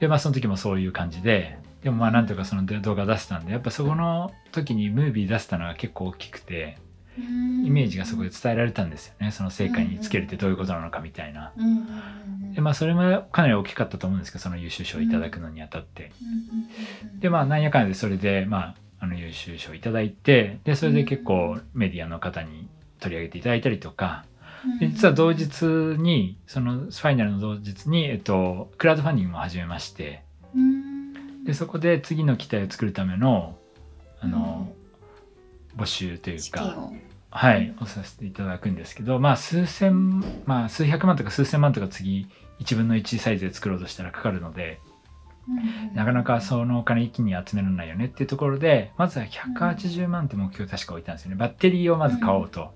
[0.00, 6.78] で、まあその時もそういう感じで、でもまあなんとかその動画出せたんで、やっぱそこの時にムービー出せたのが結構大きくて、
[7.18, 9.30] イメージがそこで伝えられたんですよね。
[9.30, 11.52] その成果につけるってどういうことなのかみたいな。
[12.54, 16.12] でまあそれもかなり大きかったと思うんですけどその優秀賞をいただくのにあたって、
[17.18, 24.24] でまあなんやかんやでそれでまああの優秀賞をいただいてでそれで結構メディアの方に取り上げていただいたりとか。
[24.78, 30.22] で実は同日にそのファイナルの同日に、えっと、クラウドファンディングも始めまして。
[30.54, 31.44] うん。
[31.44, 33.58] でそこで次の機体を作るための
[34.22, 34.72] あの、
[35.76, 36.90] 募集というか、
[37.30, 42.28] はい、をさせていただくんですけど、まあ数千、まあ数百万とか数千万とか次
[42.60, 44.80] 1分の1サイズで作ろうとしたらかかるので、
[45.94, 51.36] なかなかそのお金一気に集められないよねっていうところで、まずは180万って目標を確か置いたんですよね。
[51.36, 52.72] バッテリーをまず買おうと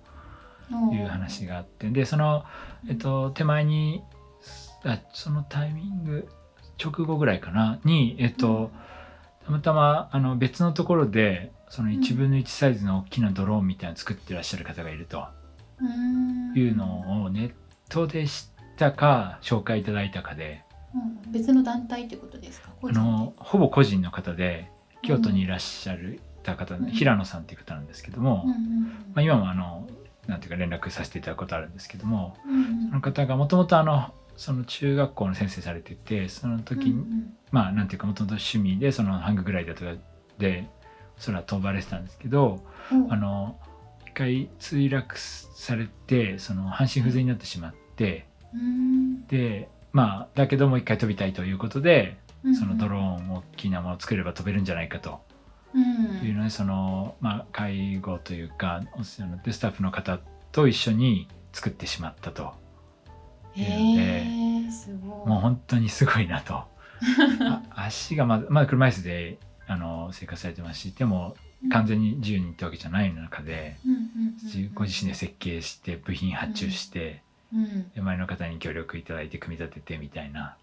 [0.93, 2.45] いう話があって、で、その、
[2.89, 4.03] えっと、手前に、
[4.85, 6.29] あそのタイミング、
[6.83, 8.71] 直後ぐらいかな、に、えっと、
[9.47, 15.25] たまたまあの別のところで、その1分の1サイズの大きなドローンみたいなのを作ってらっしゃる方がいると
[15.81, 16.53] うん。
[16.57, 17.53] いうのをネッ
[17.89, 20.63] トで知ったか紹介いただいたかで。
[20.95, 21.33] うん。
[21.33, 22.71] 別の団体ってことですか？
[22.83, 24.71] あのほぼ個人の方で
[25.03, 26.87] 京都にいらっしゃる方、うん。
[26.87, 29.89] 平野さんっていう方なんですけども、うんうんまあ、今もあの
[30.27, 40.03] なんていうか連絡させていただくことあるんですけどもうんその方がもともとあのその中学校の先生されててその時に、うんまあなんていうかもともと趣味でそのハンググライダーとか
[40.39, 40.69] で
[41.25, 43.13] 空飛ばれてたんですけどうん。
[43.13, 43.59] あの
[44.07, 49.27] 一回墜落されてその半身不全になってしまってうん。
[49.27, 52.55] でまあだけどもう一回飛びたいということでうん。
[52.55, 55.21] そのドローン大きなものを作れば飛べるんじゃないかと。
[55.75, 56.27] うん。
[56.27, 60.21] いうのでそのまあ介護というかお世話になってるスタッフの方
[60.53, 62.53] と一緒に作ってしまったと
[63.55, 63.63] へ
[64.67, 65.29] えすごい。
[65.29, 66.55] もう本当にすごいなと。
[66.55, 66.67] あ
[67.75, 71.37] 足がまだまだ車椅子であの生活されてますしでも
[71.71, 73.77] 完全に自由にってわけじゃない中で、
[74.75, 77.23] ご自身で設計して部品発注して、
[77.53, 77.91] うん。
[77.91, 80.57] で周りの方に協力いただいて組み立ててみたいな、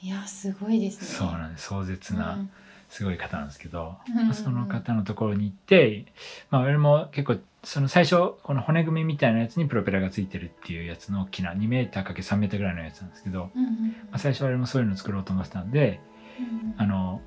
[0.00, 1.06] いやすごいですね。
[1.06, 1.66] そうなんです。
[1.66, 2.50] 壮絶な、うん
[2.94, 6.06] すごい方なんですけど、うんその方のところに行って、
[6.48, 13.88] まあ、俺も結構その最初この骨組みみたいなやつにプロペラがついてるっていうやつの大きな 2m×3m ぐらいのやつなんですけど、うんうん。
[13.88, 15.98] まあ、最初は俺もそういうの作ろうと思ってたんで
[16.38, 17.20] うんあの、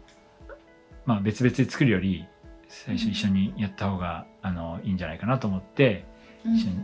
[1.05, 2.25] まあ、別々で作るより
[2.69, 6.05] 最初一緒にやった方があのいいんじゃないかなと思って
[6.45, 6.79] うん一緒に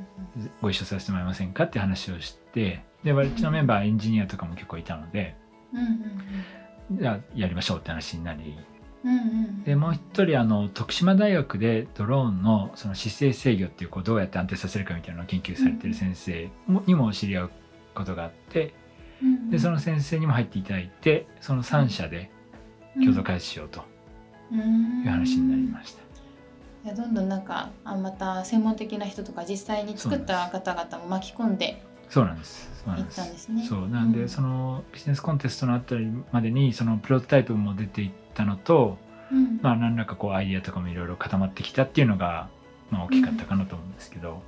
[0.62, 5.38] ご一緒させてもらえませんかって話をしてでうちのメンバーエンジニアとかも結構いたので
[6.92, 8.58] じゃあやりましょうって話になり
[9.04, 9.20] うんうん。
[9.20, 17.52] うんでもう一人あの徳島大学でドローンのその姿勢制御っていうこうどうやって安定させるかみたいなのを研究されてる先生もにも知り合う
[17.96, 18.74] ことがあって
[19.22, 22.30] うんでその先生にも入っていただいてその3社で
[22.96, 23.84] 共同開発しようと
[24.52, 26.04] いう話になりました。
[26.86, 32.70] いやどんどんなんかあまた専門的な人とか実際に作った方々も巻き込んでそうなんです。
[32.86, 33.68] そうなんです。
[33.68, 33.88] そう。
[33.88, 34.30] なんで、うん。
[34.30, 38.98] そのビジネスコンテストのあたりまでにそのプロトタイプも出ていったのと、
[39.32, 39.60] うん。
[39.62, 42.50] まあ何らかこうアイディアとかもいろいろ固まってきたっていうのが
[42.90, 44.42] まあ大きかったかなと思うんですけど、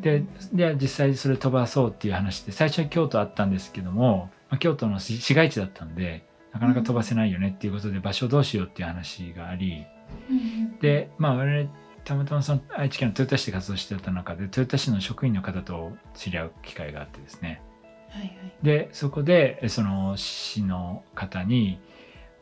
[0.00, 9.84] でで実際それ飛ばそうっていう話で最初は京都あったんですけども、まあ、京都の市市街地だったんでなかなか飛ばせないよねっていうことで場所どうしようっていう話があり
[10.30, 10.36] うん。
[10.36, 11.70] うんでまあ我々
[12.04, 17.60] たまたまその愛知県の豊田市で活動してた中で豊田市の職員の方と知り合う機会があってですね。
[18.08, 18.32] はいはい。
[18.62, 21.78] でそこでえその市の方に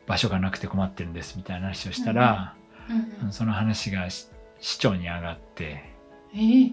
[0.07, 2.55] 場所がなくて困ってるんですみたいな話をしたら、
[2.89, 3.31] うんうん。
[3.33, 4.27] その話がし
[4.59, 5.83] 市長に上がって
[6.33, 6.71] えー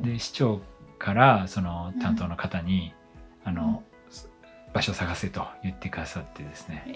[0.00, 0.60] で市長
[0.98, 2.94] からその担当の方に、
[3.44, 3.82] あの
[4.72, 6.84] 場所を探せと言ってくださってですね。
[6.88, 6.90] え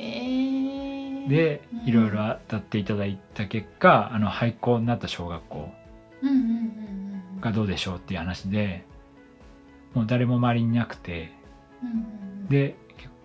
[1.27, 1.89] ーでうん。
[1.89, 5.71] いろいろ当たっていただいた結果あの廃校になった小学校
[6.23, 6.43] うんうんうん
[7.37, 8.85] うんがどうでしょうっていう話で
[9.93, 11.33] もう誰も周りにいなくて
[11.83, 11.93] うんう
[12.45, 12.77] んで、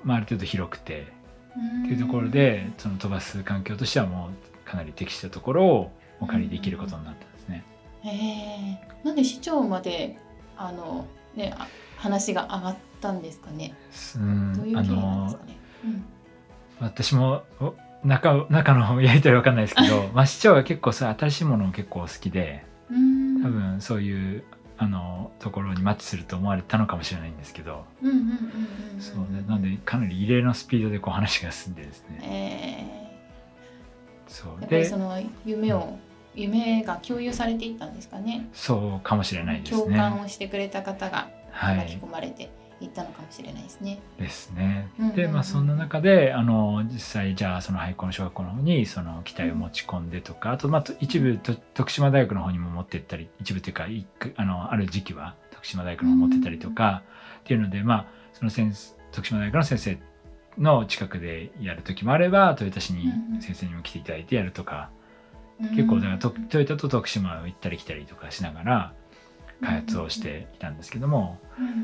[0.04, 1.19] まあ、ある程度広くてうん
[1.50, 7.64] っていうところでその飛ばす環境としてはもうかなり適したところをお借りできることになったんですね。
[8.04, 10.18] へえなんで市長まで
[10.58, 13.74] あのねあ話が上がったんですかね？
[14.16, 15.58] うんあどういう経緯なんですのかね？
[15.86, 16.06] うん
[16.82, 17.74] 私もお
[18.06, 22.64] 中中のやり取りわかんないですけど、 まあ、市長が結構そう新しいものを結構好きで
[23.44, 24.44] 多分そういう
[24.78, 28.32] あのところにマッチすると思われたのかもしれないんですけど、うんうんうんうん
[28.96, 29.19] うんそ
[29.60, 33.10] うね、なんでかなり異例のスピードでこう話が進んでですねえ
[34.28, 35.98] そうー、やっぱりでその夢を
[36.36, 38.48] 夢が共有されていったんですかね。
[38.54, 40.22] そうかもしれないです共感ね。
[40.24, 42.50] をしてくれた方がはい巻き込まれて
[42.80, 44.00] いったのかもしれないですね。
[44.18, 45.16] ですねうんうんうん。
[45.16, 53.88] でまあそんな中であの実際じゃあその廃校の小学校の方にその機体を持ち込んでとかあとまあと一部と徳島大学の方にも持ってったり一部というか
[54.36, 57.04] あのある時期は徳島大学の方に持ってったりとか
[57.40, 60.00] っていうのでまあその先生徳島大学の先生
[60.58, 64.90] の近くでやる時もあれば豊田市に先生にも来ていただいてやるとか
[65.62, 68.94] うん結構だからとトヨタと徳島を行ったり来たりとかしながら
[69.62, 71.38] 開発をしていたんですけども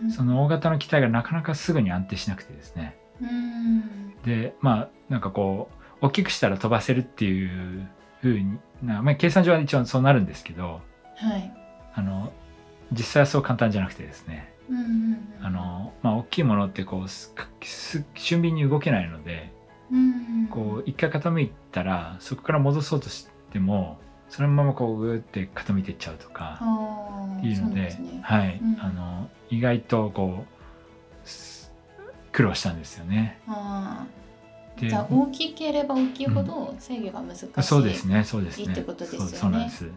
[0.04, 2.98] うんその大型の機体がなかなかすぐに安定しなくてですね。
[3.22, 4.14] うん。
[4.24, 5.70] でまあなんかこ
[6.02, 7.88] う大きくしたら飛ばせるっていう
[8.22, 10.82] ふうにな、まあ、計算上は一応そうなるんですけど
[11.18, 11.54] はい。
[11.94, 12.32] あの
[12.92, 15.46] 実際はそう簡単じゃなくてですねうんうんうん。
[15.46, 19.52] あの、まあ、大きいものってこうすす俊敏に動けないので
[19.92, 24.00] うんこう一回傾いたらそこから戻そうとしても
[24.30, 26.60] そのままこうグーって傾いていっちゃうとか
[27.38, 28.82] っていうのではい、うん。
[28.82, 31.72] あの意外とこうす
[32.32, 33.40] 苦労したんですよね。
[34.78, 37.64] じゃあ大きければ大きいほど制御が難しい。
[37.64, 38.74] そうですねそうですね。
[38.74, 39.30] ってことですよね。
[39.30, 39.90] そうそうなんです。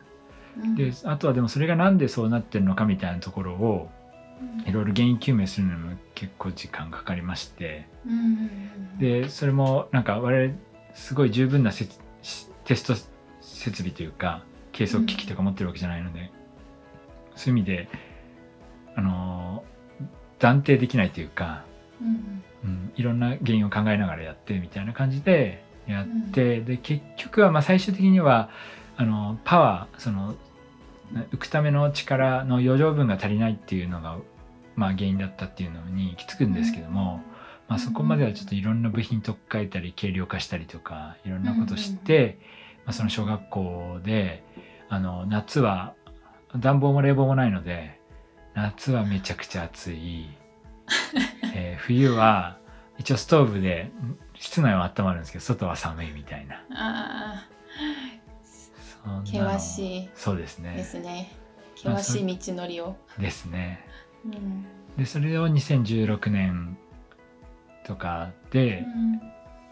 [0.63, 0.75] うん。
[0.77, 3.91] であとはでもそれがなんでそうなってるのかみたいなところを
[4.67, 7.87] いろいろ原因究明するのにも結構時間かかりまして。
[8.99, 10.59] でそれもなんか我々
[10.95, 11.87] すごい十分なテ
[12.75, 12.95] スト
[13.41, 16.31] 設備というか計測機器とか持ってるわけじゃないので、
[17.37, 17.89] そういう意味で
[18.95, 19.65] あの
[20.39, 21.65] 断定できないというか、
[22.01, 28.51] うんうん、いろんな原因を考えながらやってみたいな感じでやって、で結局はまあ最終的には
[28.97, 30.35] あのパワーそのな
[31.33, 34.19] 浮くための力の余剰分が足りないっていうのが、
[34.77, 37.23] まあ、原因だったっていうのに行き着くんですけども、
[37.69, 42.39] まあ、そこまではちょっといろんな部品取っ替えたり軽量化したりとかいろんなことして、
[42.85, 44.43] まあ、その小学校で
[44.89, 45.95] あの夏は
[46.57, 48.01] 暖房も冷房もないので
[48.55, 50.27] 夏はめちゃくちゃ暑い、
[51.55, 52.59] えー冬は
[52.99, 57.47] 一応ストーブでん室内は温まるんですけど外は寒いみたいな
[59.25, 60.11] 険しい。
[60.15, 60.75] そうですね。
[60.77, 61.33] ですね。
[61.85, 63.85] まあ険しい道のりを、ですね。
[64.25, 64.67] うん。
[64.97, 66.77] でそれを2016年
[67.87, 68.85] とかで、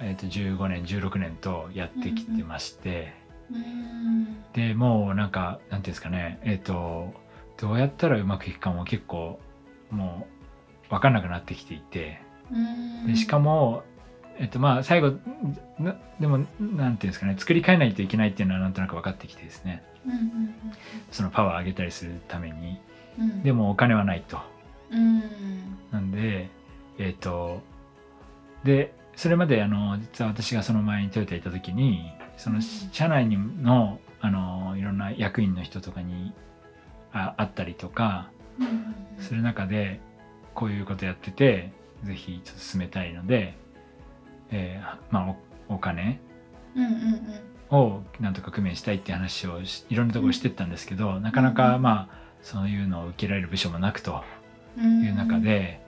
[0.01, 3.13] えー、と15年16年とやってきてまして、
[3.51, 4.43] うん。
[4.53, 6.39] でもうなんかなんていうんですかね。
[6.43, 7.13] えっ、と
[7.57, 9.41] どうやったらうまくいくかも結構
[9.91, 10.27] も
[10.87, 12.21] う分かんなくなってきていて。
[12.53, 13.07] うん。
[13.07, 13.83] でしかも、
[14.39, 15.15] えっとまあ最後
[15.79, 19.83] なでもなんていうんですかね作り変えないといけないっていうのはなんとなく分かってきてですね。
[20.05, 20.55] うんうん
[21.11, 22.79] そのパワー上げたりするために。
[23.19, 23.43] うん。
[23.43, 24.39] でもお金はないと。
[24.91, 25.23] うん。
[25.91, 26.49] なんで
[26.99, 27.61] えっ、と
[28.65, 36.33] でそれまであの実は私がその前にトヨタ行った時にその社内にのあのいろんな役員の人とかに
[37.13, 39.23] あ会ったりとかうん。
[39.23, 40.01] する中で
[40.55, 41.71] こういうことやってて
[42.05, 43.55] ぜひちょっと進めたいので、
[44.51, 45.35] えーまあ
[45.69, 46.21] おお金。
[47.71, 54.23] をなんとか工面したいって話をしいろんなところしてったんですけどなかなかまあそういうのを受けられる部署もなくと
[54.79, 55.81] うんいう中で、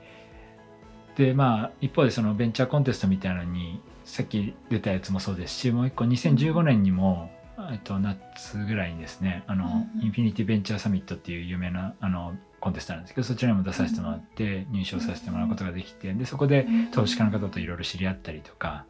[1.17, 7.31] でまあ一方でそのベンチャーコンテストみたいなのにさっき出たやつもそうですしもう一個2015年にも、
[7.73, 10.05] えっと、夏ぐらいにですねあの、うんうん。
[10.05, 18.85] インフィニティベンチャーサミットっていう有名なあのコンテストなんですけどそちらにも出させてもらって入賞させてもらうことができてでそこで投資家の方といろいろ知り合ったりとか、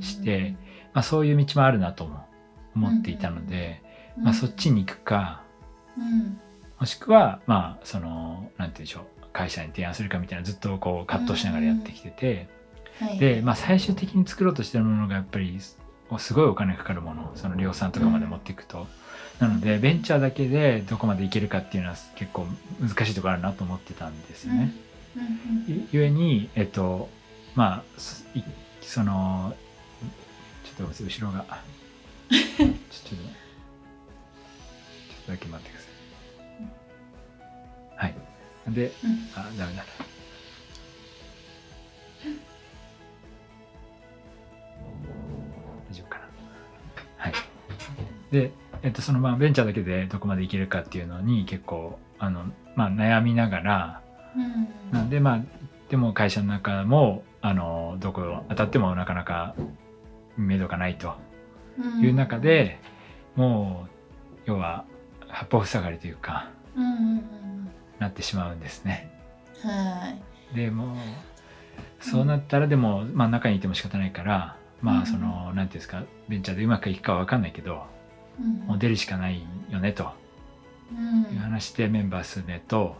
[0.00, 0.56] して
[0.94, 2.26] まあ、そういう道もあるなとも
[2.74, 3.82] 思っていたので、
[4.18, 5.42] まあ、そっちに行くか
[5.98, 6.40] うん。
[6.78, 12.48] もしくはまあそのなんて言うんでしょう会社に提案するかみたいなずっとこう葛藤しながらやってきてて、
[12.98, 13.18] はい。
[13.18, 15.58] で、まあ、最終的に作ろうとしてるものがやっぱり
[16.18, 18.86] すすごいお金かかるものその量産とかまで持っていくと、
[19.40, 22.46] なのでベンチャーだけでどこまでいけるかっていうのは結構
[22.80, 24.72] 難しいところあるなと思ってたんですよね。
[25.16, 27.08] うんうんゆゆえにえっと
[27.54, 28.00] まあ
[28.80, 29.54] その
[30.64, 31.44] ちょっと後ろが
[32.30, 33.20] ちょっとちょっ
[35.26, 35.80] とだけ待ってくだ
[37.98, 38.08] さい。
[38.08, 38.14] はい。
[38.68, 39.84] で、うんあダメだ。
[45.90, 46.24] 大丈夫かな。
[47.18, 47.32] はい。
[48.30, 54.02] で、えっと、そのまあベンチャーだけでどこまでいけるかっていうのに結構あの、まあ、悩みながら
[54.36, 55.40] うんなんでまあ
[55.88, 59.54] でも会社の中もあのどこ当たってもなかなか
[60.36, 61.14] 目処がないと
[62.02, 62.78] いう中で、
[63.36, 63.90] もう
[64.46, 64.84] 要は
[65.28, 69.10] 八方塞がりというかうんうんうんなってしまうんですね。
[69.64, 70.14] うんは
[70.52, 70.96] いでも
[72.00, 77.84] そうなったらでも、まあ、中にいても仕方ないからまあその何ていうんですかベンチャーでうまくいくかは分かんないけど
[78.40, 78.66] うん。
[78.66, 80.10] もう出るしかないよねと。
[80.92, 81.34] うん。
[81.34, 82.96] いう話でメンバー数名と、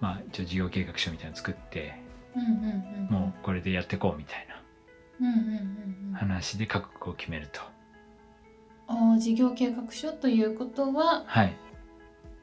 [0.00, 2.00] まあ、一応事業計画書みたいなの作って
[2.34, 6.14] うんうんうんもうこれでやっていこうみたいなうんうんうんうん。
[6.14, 7.60] 話で覚悟を決めると。
[8.88, 11.52] ああ事業計画書ということははい。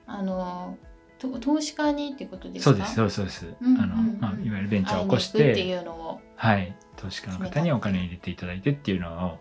[0.06, 0.78] あの
[1.18, 2.86] と投資家にっていうことですか？
[2.86, 6.22] そうですそうですそうです、うんうんうんあのまあ、いわゆるベンチャーを起こし会いに行くってていうのを。
[6.36, 9.40] はい投資家の方にお金入れていただいてっていうのを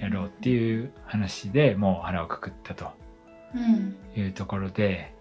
[0.00, 2.90] やろうっていう話でもう腹をくくったと
[3.54, 3.96] うん。
[4.20, 5.14] いうところで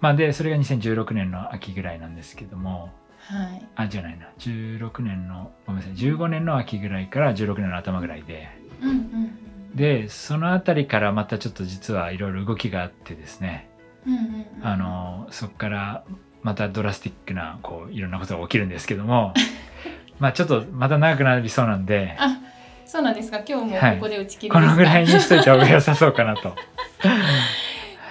[0.00, 3.66] まあでそれが2016年の秋ぐらいなんですけどもはい。
[3.76, 4.28] あじゃないな。
[4.38, 5.96] 16年のごめんなさい。
[5.96, 8.48] 15年の秋ぐらいから16年の頭ぐらいで。
[8.82, 9.38] うんうん
[9.74, 13.68] でその辺りからまたちょっと実はいろいろ動きがあってですね。
[14.06, 14.46] うんうんうん。
[14.62, 16.04] あのそこから
[16.42, 19.32] またドラスティックなこういろんなことが起きるんですけども
[20.18, 22.16] まあちょっとまた長くなりそうなんで。
[22.18, 22.38] あ
[22.86, 23.40] そうなんですか？
[23.46, 23.96] 今日もはい。
[23.96, 26.54] ここで打ち切りこのぐらいにしといた方が良さそうかなと。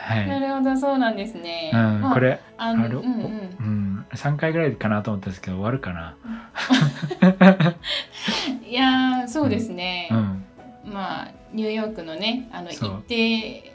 [0.05, 3.01] はい、なるほどそうなんですね、うん、まあこれあのうんうん。
[3.01, 3.05] う
[3.63, 6.17] ん、3回ぐらいかなと思ったんですけど終わるかな？
[8.67, 10.43] いやーそうですね、うん、
[10.93, 13.71] まあニューヨークのねあの一定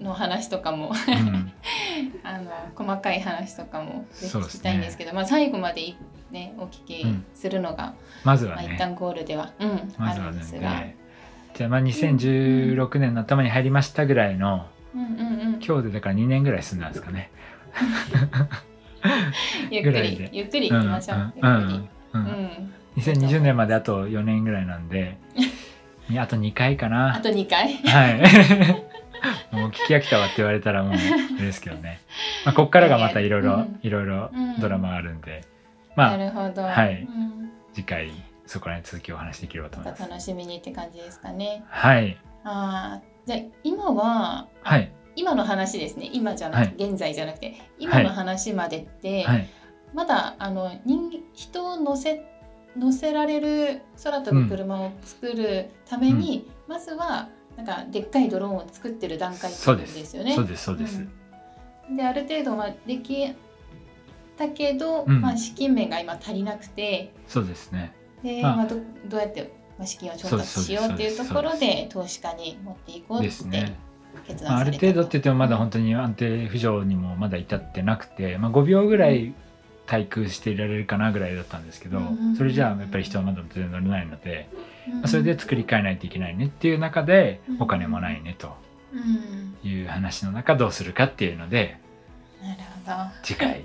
[0.00, 1.52] の話とかもうん、
[2.22, 5.96] あの細かい話とかも聞きたいんですけどまあ最後までい
[6.30, 10.32] ねお聞きするのが、まあ、一まずはね、旦ゴールでは、うんまずはね。
[10.32, 10.84] んですが、
[11.54, 17.30] じゃあまあ2016年の頭に入りましたぐらいのうんうんうん、今日でだから2年ぐらい住んだんですかね。
[19.70, 21.62] ゆっくりゆっくり行きましょう、うんうん。
[21.62, 22.22] ううん。
[22.22, 22.72] ん。
[22.96, 25.18] 2020年まであと4年ぐらいなんで。
[26.18, 27.20] あと2回かあな。
[27.20, 27.74] と2回。
[27.74, 28.20] はい。
[29.54, 32.00] もう聞き飽きたわって言われたらもうあれですけどね。
[32.44, 33.78] まあ、こっからがまたいろいろうん。
[33.82, 34.60] いろいろうん。
[34.60, 35.44] ドラマがあるんで、
[35.96, 37.02] まなあるほど、はい。
[37.02, 37.50] うん。
[37.72, 38.10] 次回
[38.46, 40.02] そこら辺続きをお話しできればと思います。
[40.02, 41.64] 楽しみにって感じですかね。
[41.68, 42.16] はい。
[42.44, 44.92] あーじゃあ今ははい。
[45.16, 46.10] 今の話ですね。
[46.12, 49.48] 今じゃなくて、現在じゃなくて今の話までって、はい。
[49.94, 52.22] まだあの人人を乗せ
[52.76, 60.34] 乗せられる空飛ぶ車を作るために、まずはなんかでっかいドローンを作ってる段階ってことですよね。
[60.34, 60.64] そうです。
[60.64, 61.02] そうです、
[61.88, 61.96] うん。
[61.96, 63.34] である程度はでき
[64.36, 65.20] たけど、うん。
[65.20, 67.12] まあ、資金面が今足りなくて。
[67.26, 67.92] そうですね。
[68.22, 68.56] で、まあ。
[68.56, 68.76] まあ、ど
[69.08, 73.76] どうやってまあ資金を調達しようっていうところで投資家に持っていこうってですね。
[74.26, 79.34] 決断された程度って言ってもまだ本当に安定浮上にもまだ至ってなくて、まあ、5秒ぐらい
[79.86, 84.48] 滞空していられるかなぐらいだったんですけど、うんそれじゃあやっぱり人はまだ全然乗れないので、
[84.88, 84.94] うん。
[85.00, 87.62] まあそれで作り変えないといけないねっていう中でうん。
[87.62, 88.54] お金もないねと。
[88.92, 89.68] うん。
[89.68, 91.78] いう話の中どうするかっていうので
[92.42, 93.10] なるほど。
[93.22, 93.64] 次回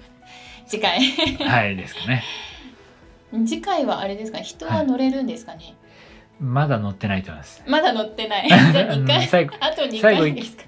[0.72, 1.00] 次回
[1.48, 2.24] はいですかね。
[3.46, 4.40] 次回はあれですか？
[4.40, 5.74] 人は乗れるんですかね、
[6.40, 7.64] まだ乗ってないと思います。
[7.68, 8.48] まだ乗ってない。
[8.50, 8.62] じゃあ
[8.94, 10.64] 2うん回最後あと2最後回ですか？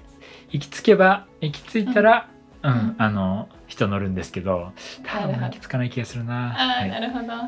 [0.50, 2.28] 行き着けば行き着いたら、
[2.62, 2.72] うん。
[2.72, 4.72] うんあの人乗るんですけど
[5.04, 6.50] 多分行き着かない気がするな。
[6.52, 6.90] ああ、はい。
[6.90, 7.24] なるほど。
[7.26, 7.38] じゃ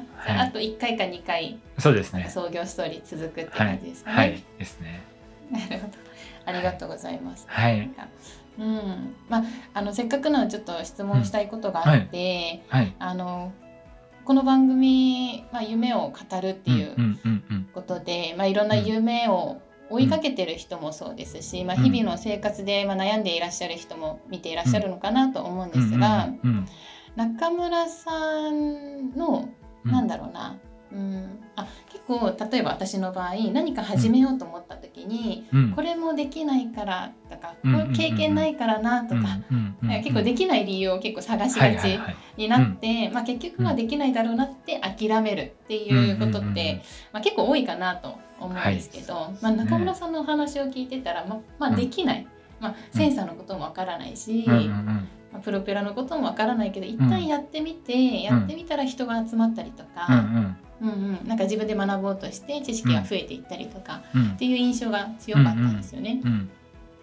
[0.41, 1.59] あ,、あと1回か2回。
[1.79, 2.27] そうですね。
[2.31, 3.69] 創業ストーリー続くってはい。
[3.69, 4.43] 感じですかね、はい。
[4.59, 5.03] ですね。
[5.53, 5.93] なるほど。
[6.47, 7.89] ありがとうございます、はい
[8.59, 9.15] うん。
[9.29, 9.45] まあ、
[9.75, 12.95] あのせっかくなのでちょっと質問したいことがあって、はい。
[12.99, 13.53] あの
[14.25, 17.69] この番組、まあ、夢を語るっていううんうんうんうん。
[17.73, 26.67] ことで、まあ、いろんな夢を追いかけてる人もそうですし、まあ、日々の生活で、まあ、悩んでいらっしゃる人も見ていらっしゃるのかなと思うんですが、うんうん。
[27.15, 29.49] 中村さんの
[29.85, 29.93] うん。
[29.93, 30.59] なんだろうな、
[30.93, 35.73] うん、あ結構例えば私の場合何か始めようと思った時に、うん。
[35.73, 39.23] これもできないからとか、うんこれ経験ないからなとか、
[40.03, 46.83] 結構できない理由を結構探しがちはいはいはいになって、まあ、結局はできないだろうなって諦めるっていうことって、
[47.13, 51.77] まあ、結構多いかなと思うんですけど、まあ、中村さんのお話を聞いてたら、ままあ、うん。
[51.77, 52.27] できない、
[52.61, 54.47] まあ、センサーのこともわからないし、
[55.43, 61.29] プロペラのこともわからないけど一旦やってみて、やってみたら人が集まったりとうんか、うんうん。
[61.29, 64.03] なんか自分で学ぼうとして知識が増えていったりとか
[64.35, 66.21] っていう印象が強かったんですよね。
[66.25, 66.51] うん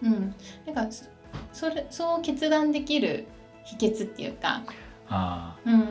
[0.02, 0.34] うん、
[0.66, 1.04] なんかそ
[1.52, 3.26] それそう決断できる
[3.64, 4.62] 秘訣っていうか、
[5.08, 5.86] あうんうん、あ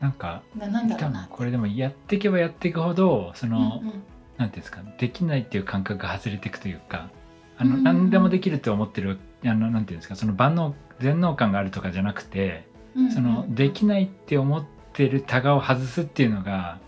[0.00, 1.26] なんかななんだろ多分。
[1.30, 4.02] これでもやっていけばやっていくほどその、うんうん。
[4.38, 7.10] なんていうんですかできないっていう感覚が外れていくというか
[7.58, 12.66] あの、うん何でもできるって思ってるあのなんていうんですかその万能全能感があるとかじゃなくて
[12.96, 16.78] うんうんそのできないって思ってるタガを外すっていうのが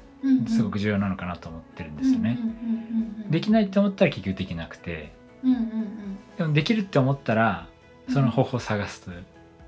[0.46, 2.38] すごく重要なのかなと思ってるんですよね。
[3.30, 5.12] できないって思ったら結局できなくて
[6.38, 7.68] でもできるって思ったら
[8.08, 9.10] その方法を探すと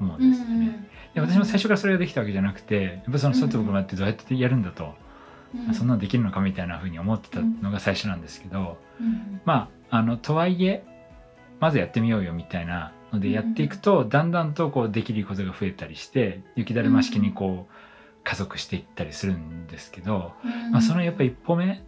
[0.00, 0.88] 思うんですよね。
[1.14, 4.94] で私も最初からそれができたわけじゃなくてやっぱその外僕もやってどうやってやるんだと、
[5.54, 5.74] うん。
[5.74, 9.40] そんなのできるのかみたいな風に思ってたのが最初なんですけど、うん。
[9.44, 10.84] まああのとはいえ
[11.60, 17.72] まずやってみようよみたいなのでやっていくと、だんだんとこうできることが増えたりして雪だるま式にこう
[18.26, 20.72] 加速していったりするんですけど、うん。
[20.72, 21.78] まあ、そのやっぱ一歩目っ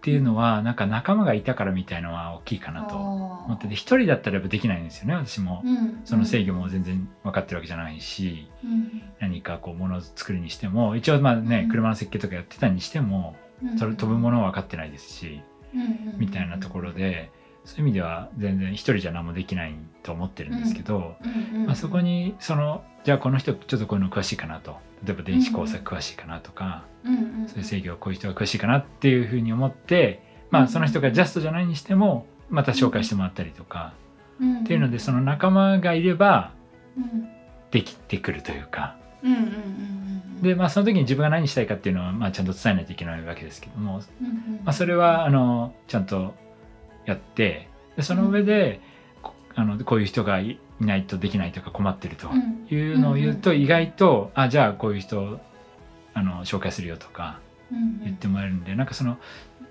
[0.00, 5.64] ていうのはなんか仲間がいたからみたいのは大きいかなと思ってて一人だったらやっぱできないんですよね私も。
[6.04, 9.02] その制御も全然分かってるわけじゃないしうん。
[9.18, 11.68] 何かこうものを作るにしても一応まあねうん。
[11.68, 13.78] 車の設計とかやってたにしてもうん。
[13.78, 15.42] それ飛ぶものは分かってないですし
[15.74, 16.14] うん。
[16.18, 17.30] みたいなところで
[17.64, 21.16] そういう意味では全然一人じゃ何もできないと思ってるんですけど、
[21.66, 24.76] まあ、そこにそのじゃあこの人ちょっとこういうの詳しいかなと。
[25.04, 26.84] 例えば電子工作詳しいかなとか、
[27.48, 33.94] そういう制御こういう人が詳しいかなっていうふうに思って、まあ、その人がジャストじゃないにしてもまた紹介してもらったりとか、
[34.40, 36.52] うんっていうのでその仲間がいれば
[36.96, 37.28] うん。
[37.72, 38.96] できてくるというか。
[40.42, 44.02] で、まあ、その時に自分が何したいかっていうのは、まあ、ちゃんと伝えないといけないわけですけども、
[44.64, 46.34] まあ、それはあのちゃんと
[47.04, 48.80] やってでその上で、
[49.22, 52.66] こあのこういう人がいいないとできないとか困ってるとうん。
[52.70, 55.38] いうのを言うと意外と、あじゃあこういう人
[56.14, 57.40] あの紹介するよとか
[57.70, 59.18] うん言ってもらえるんで、なんかその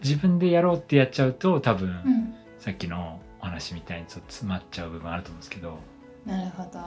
[0.04, 2.34] 自分でやろうってやっちゃうと多分、うん。
[2.60, 5.80] さっきのお話みたいにちょっと詰まっちゃう部分あると思うんですけど。
[6.26, 6.80] なるほど。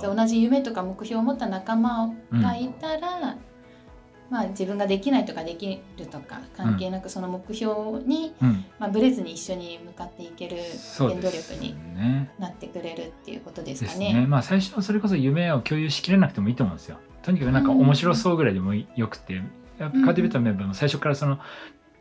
[0.00, 3.36] じゃあ同じ夢とか目標を持った仲間がいたら、
[4.30, 10.56] まあ、自分ができないとかできるとか関係なくその目標に、うん、まあ、ブレずに一緒に向かっていける
[10.98, 12.30] 原動力にね。
[12.38, 14.12] なってくれるっていうことですかね。
[14.14, 14.26] ね。
[14.26, 16.98] まあ最初はそれこそ夢を共有しきれなくてもいいと思うんですよ。
[17.22, 19.42] とにかくなんか面白そうぐらいでもよくて、
[19.78, 21.38] やっぱカーティベーターのメンバーも最初からその、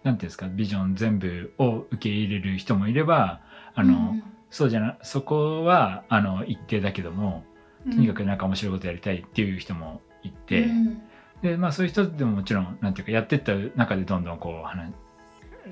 [0.04, 3.42] なんていうんですか、ビジョン全部を受け入れる人もいれば、
[3.76, 4.16] あの、
[4.50, 7.54] そうじゃな、そこはあの一定だけども、うん
[7.92, 11.02] とにかくなんか面白いことやりたいっていう人もいて、うん
[11.44, 14.92] で、まあそういう人でももちろん、なんていうか、やってった中でどんどんこう、話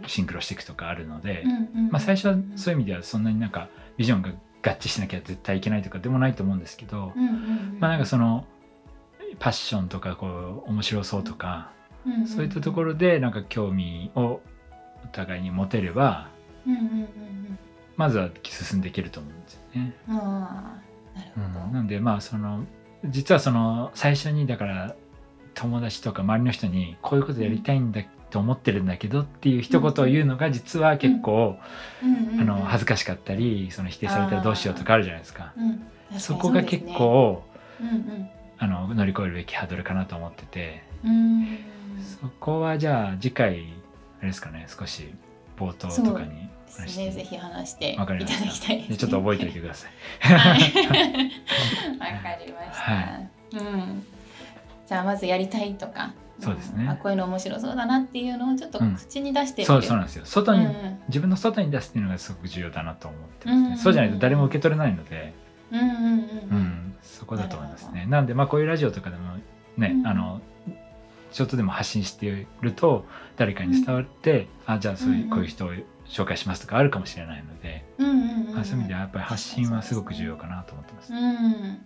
[0.07, 1.43] シンクロしていくとかあるので、
[1.89, 4.29] まあ、最初はそういう意味ではそんなになんかビジョンが
[4.63, 7.13] 合致しなきゃ絶対いけないとかでもないと思うんですけど、
[7.79, 8.45] まあなんかその
[9.39, 11.71] パッションとかこう面白そうとか、
[12.25, 14.41] そういったところでなんか興味を
[15.03, 16.29] お互いに持てれば、
[17.97, 19.95] ままずは進んでいけると思うんですよね。
[20.09, 20.77] あ
[21.15, 22.63] あなるうほど、ん、なんでまあその
[23.05, 24.95] 実はその最初にだから
[25.61, 28.01] 友達とか周りの人にこういうことやりたいんだ
[28.31, 31.59] と思ってるんだけどっていう一言を言うのが実は結構、
[32.01, 35.53] あの恥ずかしかったりその否定されたらどうしようとかあるじゃないですか。
[36.17, 37.43] そこが結構、
[38.57, 40.83] あの乗り越えるべきハードルかなと思ってて。
[42.19, 43.67] そこはじゃあ次回
[44.19, 45.13] あれですかね少し
[45.55, 48.49] 冒頭とかにですねぜひ話していただわかりました。
[48.49, 49.91] きたいね、でちょっと覚えておいてください。
[50.21, 50.61] はい。
[51.99, 53.19] わかりました、は
[53.51, 54.20] うん
[54.91, 56.99] じゃあまずやりたいとかそうですね。
[57.01, 58.95] こういうの面白そうだなっていうのをちょっとうん。
[58.95, 60.25] 口に出してみる、そうそうなんですよ。
[60.25, 60.99] 外に、うんうん。
[61.07, 65.33] 自分の外に出すっていうのがすごく重要だなと思ってますね、うんそうじゃないと誰も受け取れないので、
[65.71, 65.97] うんうんうんう
[66.51, 66.57] うん。
[66.57, 69.37] ん、そこだと思いますなねなんでまあこういうラジオとかでも
[69.77, 70.41] ね、うんあの
[71.31, 73.05] ちょっとでも発信していると
[73.37, 75.69] 誰かに伝わって、あじゃあそういう、うんこういう人を
[76.05, 78.53] 紹介しますとかあるかもしれないので、うんうんうん。
[78.55, 81.13] まあ、そういう意味ではやっぱり発信はすごく重要かなと思ってます。
[81.13, 81.85] うん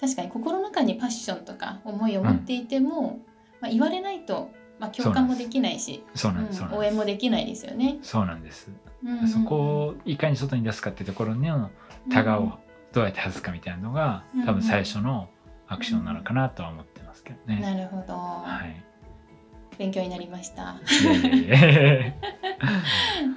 [0.00, 3.20] 確かに心の中にパッションとか思いを持っていても、
[3.60, 7.98] まあ、言われないと、まあ、共感もできないしそうなんです、うん応援もできないですよね。
[8.02, 11.70] そうなんです、うんうんうんそこをいかに外に出すかっていうところの
[12.12, 12.58] タガを
[12.92, 15.30] どうやって外すかみたいなのがうん多分最初の
[15.68, 17.60] アクションなのかなとは思ってますけどね。
[17.60, 18.84] なるほど、はい。
[19.78, 20.76] 勉強になりました。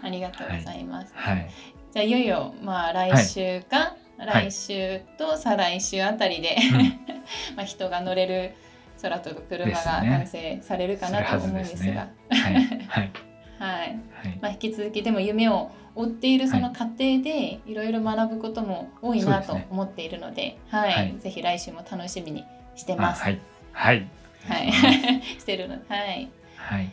[0.04, 1.14] ありがとうございます。
[1.16, 1.50] はい。
[1.92, 7.00] じゃあいよいよまあ来週か、はい来週と再来週あたりで、うん
[7.56, 8.54] まあ人が乗れる
[9.02, 12.54] 空飛ぶ車がね完成されるかなと思うんですが、はい。
[12.54, 12.64] はい。
[12.88, 13.12] はい。
[13.60, 14.00] はい。
[14.42, 22.46] まあ引き続きでも夢を追っているその過程でいろいろ学ぶことも多いなと思っているので、はい、はいぜひ来週も楽しみに
[22.76, 23.24] してあます。
[23.24, 23.40] はい。
[23.74, 24.08] はい。
[24.44, 24.72] はい、
[25.40, 26.30] してるので、はい。
[26.58, 26.92] はい。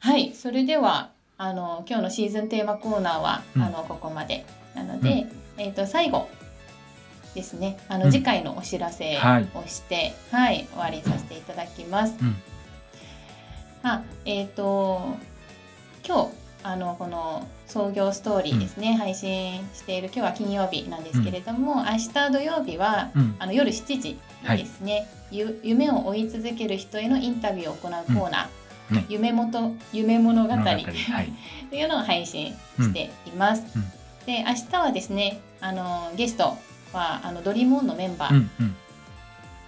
[0.00, 4.44] はい、それではあの今日のシーズンテーマコーナーは、うんあのここまで
[4.74, 5.26] なので、
[5.58, 6.28] えっ、と最後
[7.34, 7.78] ですね。
[7.88, 8.12] あの、うん。
[8.12, 9.48] 次回のお知らせはい。
[9.54, 12.14] をして、はい、終わりさせていただきます。
[12.20, 12.36] うん。
[13.82, 15.16] あ、えっ、と
[16.06, 16.30] 今日
[16.62, 23.36] あのこの創業ストーリーですね、配信している今日は金曜日なんですけれども、明日土曜日はうん。
[23.38, 28.46] あの夜7時にですね、ゆ夢を追い続ける人へのインタビューを行うコーナー、
[28.90, 28.96] うん。
[28.96, 29.06] ね。
[29.08, 30.56] 夢元夢物語。
[30.56, 30.70] 物語。
[30.70, 31.32] はい。
[31.70, 33.62] というのを配信しています。
[33.74, 33.82] うん。
[33.82, 36.56] うんで明日はですねあのゲスト
[36.92, 38.50] はあのドリームオンのメンバーうん。
[38.60, 38.76] うん。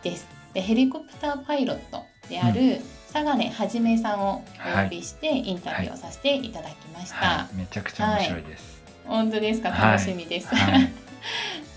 [0.02, 0.26] です。
[0.54, 2.80] でヘリコプターパイロットである
[3.12, 4.42] 佐金はじめさんを
[4.76, 7.16] お呼びしてインタビューをさせていただきました。
[7.16, 7.57] はい。
[7.57, 8.82] めちゃくちゃ面白いです。
[9.07, 9.70] 本当ですか？
[9.70, 10.54] はい楽しみです。
[10.54, 10.88] は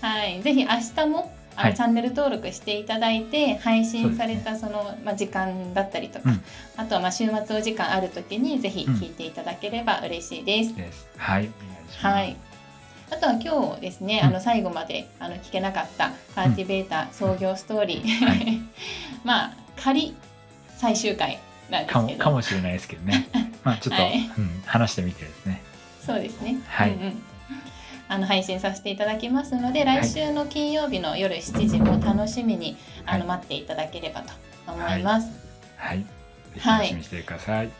[0.02, 0.42] はいい。
[0.42, 6.42] ぜひ明日もあの、はいチャンネル登録していただいて配信されたそのまあ時間だったりとか、うん
[6.76, 10.74] あとはまあ週末お時間ある時にぜひ聞いていただければ嬉しいです。
[10.74, 11.08] です。
[11.18, 11.50] はい。
[12.00, 12.36] はい。
[13.10, 18.60] あとは今日ですね、うんあの最後まであの聞けなかったカーティベーター創業ストーリー、はい
[19.24, 20.14] まあ仮
[20.76, 21.38] 最終回
[21.70, 23.28] なんでかもすけど、かもしれないですけどね。
[23.64, 25.60] まあちょっと、はいうん話してみてですね。
[26.04, 26.56] そうですね。
[26.66, 27.22] はいうんうん
[28.08, 34.32] あの配信させていただきますので、はい来週の金曜日の夜7時も楽しみに、あのはい待っていただければと
[34.66, 35.28] 思います。
[35.76, 36.04] はい。
[36.58, 37.70] はい楽しみにしてください。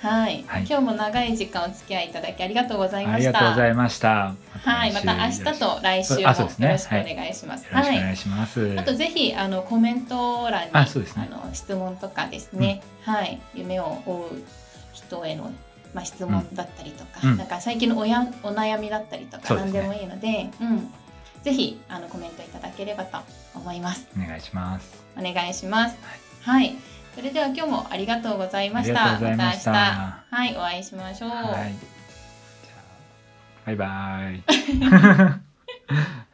[0.00, 0.66] はい、はい。
[0.68, 3.30] 今日も長い時間お付き合いいただきありがとうございあました。
[3.30, 4.34] りがとうございました。
[4.62, 7.62] はい、また明日と来週もよろしくお願いします。
[7.64, 8.00] よろしくおはい。
[8.00, 8.74] 願いします。
[8.78, 10.90] あとぜひあのコメント欄にあね。
[11.30, 13.40] の質問とかですね、はい。
[13.54, 14.42] 夢を追う
[14.92, 15.50] 人への
[15.94, 17.36] まあ質問だったりとか、うん。
[17.36, 20.92] なんか最近のおやお悩みだったりとか何でもいいので、うん。
[21.42, 23.18] ぜひあのコメントいただければと
[23.56, 24.06] 思います。
[24.16, 25.04] お願いします。
[25.18, 25.96] お願いします。
[26.42, 26.76] はい、
[27.18, 29.18] それでは今日もありがとうございました。
[29.18, 31.30] ましたた明日はいお会いしましょう。
[31.30, 31.74] はい。
[33.66, 34.44] バイバイ。